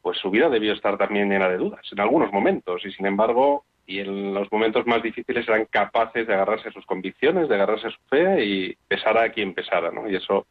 pues 0.00 0.18
su 0.18 0.30
vida 0.30 0.48
debió 0.48 0.72
estar 0.72 0.98
también 0.98 1.30
llena 1.30 1.48
de 1.48 1.58
dudas 1.58 1.86
en 1.92 2.00
algunos 2.00 2.32
momentos, 2.32 2.84
y 2.84 2.92
sin 2.92 3.06
embargo, 3.06 3.64
y 3.86 4.00
en 4.00 4.34
los 4.34 4.50
momentos 4.50 4.86
más 4.86 5.02
difíciles 5.02 5.46
eran 5.48 5.66
capaces 5.66 6.26
de 6.26 6.34
agarrarse 6.34 6.68
a 6.68 6.72
sus 6.72 6.86
convicciones, 6.86 7.48
de 7.48 7.54
agarrarse 7.54 7.88
a 7.88 7.90
su 7.90 8.00
fe 8.08 8.44
y 8.44 8.76
pesara 8.88 9.24
a 9.24 9.28
quien 9.30 9.54
pesara, 9.54 9.90
¿no? 9.90 10.08
Y 10.08 10.16
eso 10.16 10.46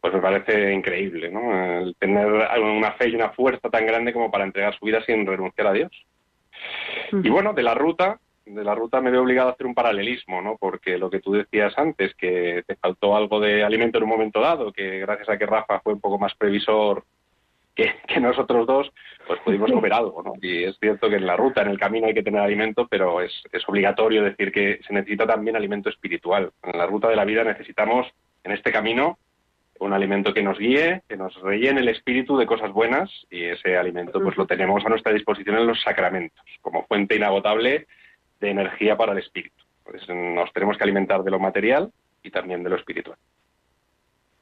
pues 0.00 0.14
me 0.14 0.20
parece 0.20 0.72
increíble, 0.72 1.30
¿no? 1.30 1.80
El 1.80 1.94
tener 1.96 2.26
una 2.26 2.92
fe 2.92 3.08
y 3.08 3.14
una 3.14 3.30
fuerza 3.30 3.68
tan 3.68 3.86
grande 3.86 4.14
como 4.14 4.30
para 4.30 4.44
entregar 4.44 4.74
su 4.78 4.86
vida 4.86 5.02
sin 5.04 5.26
renunciar 5.26 5.66
a 5.66 5.72
Dios. 5.74 5.90
Y 7.12 7.28
bueno, 7.28 7.52
de 7.52 7.62
la 7.62 7.74
ruta, 7.74 8.18
de 8.54 8.64
la 8.64 8.74
ruta 8.74 9.00
me 9.00 9.10
veo 9.10 9.22
obligado 9.22 9.48
a 9.48 9.52
hacer 9.52 9.66
un 9.66 9.74
paralelismo, 9.74 10.42
¿no? 10.42 10.56
Porque 10.58 10.98
lo 10.98 11.10
que 11.10 11.20
tú 11.20 11.32
decías 11.32 11.72
antes, 11.76 12.14
que 12.14 12.62
te 12.66 12.76
faltó 12.76 13.16
algo 13.16 13.40
de 13.40 13.64
alimento 13.64 13.98
en 13.98 14.04
un 14.04 14.10
momento 14.10 14.40
dado, 14.40 14.72
que 14.72 15.00
gracias 15.00 15.28
a 15.28 15.38
que 15.38 15.46
Rafa 15.46 15.80
fue 15.80 15.92
un 15.92 16.00
poco 16.00 16.18
más 16.18 16.34
previsor 16.34 17.04
que, 17.74 17.94
que 18.06 18.20
nosotros 18.20 18.66
dos, 18.66 18.92
pues 19.26 19.40
pudimos 19.40 19.70
comer 19.70 19.92
algo, 19.92 20.22
¿no? 20.22 20.32
Y 20.40 20.64
es 20.64 20.76
cierto 20.78 21.08
que 21.08 21.16
en 21.16 21.26
la 21.26 21.36
ruta, 21.36 21.62
en 21.62 21.68
el 21.68 21.78
camino 21.78 22.06
hay 22.06 22.14
que 22.14 22.22
tener 22.22 22.40
alimento, 22.40 22.86
pero 22.88 23.20
es, 23.20 23.32
es 23.52 23.68
obligatorio 23.68 24.22
decir 24.22 24.52
que 24.52 24.80
se 24.86 24.92
necesita 24.92 25.26
también 25.26 25.56
alimento 25.56 25.88
espiritual. 25.88 26.50
En 26.62 26.78
la 26.78 26.86
ruta 26.86 27.08
de 27.08 27.16
la 27.16 27.24
vida 27.24 27.44
necesitamos, 27.44 28.06
en 28.44 28.52
este 28.52 28.72
camino, 28.72 29.18
un 29.80 29.92
alimento 29.94 30.34
que 30.34 30.42
nos 30.42 30.58
guíe, 30.58 31.02
que 31.08 31.16
nos 31.16 31.34
rellene 31.40 31.80
el 31.80 31.88
espíritu 31.88 32.36
de 32.36 32.46
cosas 32.46 32.70
buenas 32.70 33.10
y 33.30 33.44
ese 33.44 33.78
alimento 33.78 34.20
pues 34.20 34.36
lo 34.36 34.46
tenemos 34.46 34.84
a 34.84 34.90
nuestra 34.90 35.12
disposición 35.12 35.56
en 35.56 35.66
los 35.66 35.80
sacramentos, 35.80 36.44
como 36.60 36.86
fuente 36.86 37.16
inagotable 37.16 37.86
de 38.40 38.50
energía 38.50 38.96
para 38.96 39.12
el 39.12 39.18
espíritu. 39.18 39.64
Pues 39.84 40.02
nos 40.08 40.52
tenemos 40.52 40.76
que 40.76 40.84
alimentar 40.84 41.22
de 41.22 41.30
lo 41.30 41.38
material 41.38 41.90
y 42.22 42.30
también 42.30 42.62
de 42.62 42.70
lo 42.70 42.76
espiritual. 42.76 43.16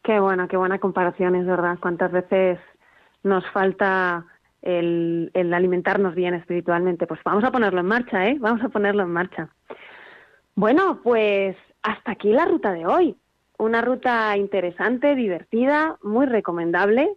Qué 0.02 0.20
buena, 0.20 0.48
qué 0.48 0.56
buena 0.56 0.78
comparación, 0.78 1.34
es 1.34 1.46
verdad. 1.46 1.78
Cuántas 1.80 2.12
veces 2.12 2.58
nos 3.22 3.44
falta 3.50 4.24
el, 4.62 5.30
el 5.34 5.52
alimentarnos 5.52 6.14
bien 6.14 6.34
espiritualmente. 6.34 7.06
Pues 7.06 7.20
vamos 7.24 7.44
a 7.44 7.50
ponerlo 7.50 7.80
en 7.80 7.86
marcha, 7.86 8.26
¿eh? 8.26 8.36
Vamos 8.40 8.62
a 8.62 8.68
ponerlo 8.68 9.02
en 9.02 9.10
marcha. 9.10 9.48
Bueno, 10.54 11.00
pues 11.02 11.56
hasta 11.82 12.12
aquí 12.12 12.32
la 12.32 12.46
ruta 12.46 12.72
de 12.72 12.86
hoy. 12.86 13.16
Una 13.58 13.80
ruta 13.80 14.36
interesante, 14.36 15.14
divertida, 15.14 15.96
muy 16.02 16.26
recomendable. 16.26 17.10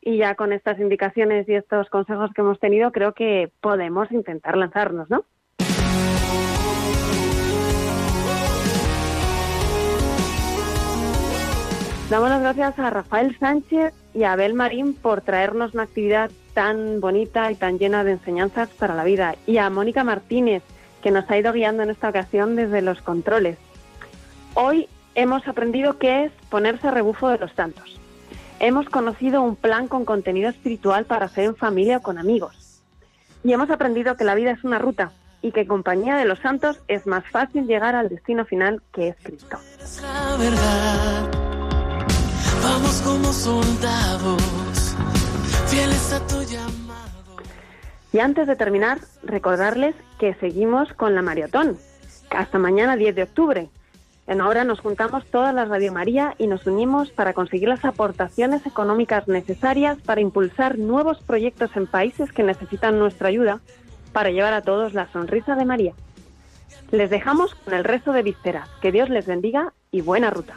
Y 0.00 0.18
ya 0.18 0.34
con 0.34 0.52
estas 0.52 0.78
indicaciones 0.78 1.48
y 1.48 1.54
estos 1.54 1.88
consejos 1.88 2.30
que 2.34 2.42
hemos 2.42 2.60
tenido, 2.60 2.92
creo 2.92 3.14
que 3.14 3.50
podemos 3.60 4.12
intentar 4.12 4.56
lanzarnos, 4.56 5.08
¿no? 5.08 5.24
Damos 12.14 12.30
las 12.30 12.42
gracias 12.42 12.78
a 12.78 12.90
Rafael 12.90 13.36
Sánchez 13.40 13.92
y 14.14 14.22
a 14.22 14.34
Abel 14.34 14.54
Marín 14.54 14.94
por 14.94 15.20
traernos 15.20 15.74
una 15.74 15.82
actividad 15.82 16.30
tan 16.52 17.00
bonita 17.00 17.50
y 17.50 17.56
tan 17.56 17.76
llena 17.76 18.04
de 18.04 18.12
enseñanzas 18.12 18.68
para 18.68 18.94
la 18.94 19.02
vida. 19.02 19.34
Y 19.48 19.58
a 19.58 19.68
Mónica 19.68 20.04
Martínez, 20.04 20.62
que 21.02 21.10
nos 21.10 21.28
ha 21.28 21.36
ido 21.36 21.52
guiando 21.52 21.82
en 21.82 21.90
esta 21.90 22.08
ocasión 22.08 22.54
desde 22.54 22.82
los 22.82 23.02
controles. 23.02 23.58
Hoy 24.54 24.88
hemos 25.16 25.48
aprendido 25.48 25.98
qué 25.98 26.26
es 26.26 26.32
ponerse 26.50 26.86
a 26.86 26.92
rebufo 26.92 27.30
de 27.30 27.38
los 27.38 27.50
santos. 27.50 27.98
Hemos 28.60 28.88
conocido 28.88 29.42
un 29.42 29.56
plan 29.56 29.88
con 29.88 30.04
contenido 30.04 30.48
espiritual 30.48 31.06
para 31.06 31.26
hacer 31.26 31.46
en 31.46 31.56
familia 31.56 31.96
o 31.96 32.02
con 32.02 32.18
amigos. 32.18 32.80
Y 33.42 33.52
hemos 33.54 33.70
aprendido 33.70 34.16
que 34.16 34.22
la 34.22 34.36
vida 34.36 34.52
es 34.52 34.62
una 34.62 34.78
ruta 34.78 35.10
y 35.42 35.50
que 35.50 35.62
en 35.62 35.66
compañía 35.66 36.14
de 36.14 36.26
los 36.26 36.38
santos 36.38 36.80
es 36.86 37.08
más 37.08 37.24
fácil 37.28 37.66
llegar 37.66 37.96
al 37.96 38.08
destino 38.08 38.44
final 38.44 38.82
que 38.92 39.08
es 39.08 39.16
Cristo. 39.20 39.58
La 40.00 40.36
verdad. 40.36 41.53
Vamos 42.74 43.02
como 43.02 43.32
soldados, 43.32 44.42
fieles 45.68 46.12
a 46.12 46.26
tu 46.26 46.42
llamado. 46.42 47.36
Y 48.12 48.18
antes 48.18 48.48
de 48.48 48.56
terminar, 48.56 48.98
recordarles 49.22 49.94
que 50.18 50.34
seguimos 50.34 50.92
con 50.94 51.14
la 51.14 51.22
maratón. 51.22 51.78
Hasta 52.30 52.58
mañana 52.58 52.96
10 52.96 53.14
de 53.14 53.22
octubre. 53.22 53.68
En 54.26 54.40
ahora 54.40 54.64
nos 54.64 54.80
juntamos 54.80 55.24
todas 55.26 55.54
las 55.54 55.68
Radio 55.68 55.92
María 55.92 56.34
y 56.36 56.48
nos 56.48 56.66
unimos 56.66 57.12
para 57.12 57.32
conseguir 57.32 57.68
las 57.68 57.84
aportaciones 57.84 58.66
económicas 58.66 59.28
necesarias 59.28 59.96
para 60.04 60.20
impulsar 60.20 60.76
nuevos 60.76 61.20
proyectos 61.20 61.70
en 61.76 61.86
países 61.86 62.32
que 62.32 62.42
necesitan 62.42 62.98
nuestra 62.98 63.28
ayuda 63.28 63.60
para 64.12 64.30
llevar 64.30 64.52
a 64.52 64.62
todos 64.62 64.94
la 64.94 65.06
sonrisa 65.12 65.54
de 65.54 65.64
María. 65.64 65.92
Les 66.90 67.08
dejamos 67.08 67.54
con 67.54 67.74
el 67.74 67.84
resto 67.84 68.10
de 68.10 68.24
vísperas. 68.24 68.68
Que 68.82 68.90
Dios 68.90 69.10
les 69.10 69.26
bendiga 69.26 69.72
y 69.92 70.00
buena 70.00 70.30
ruta. 70.30 70.56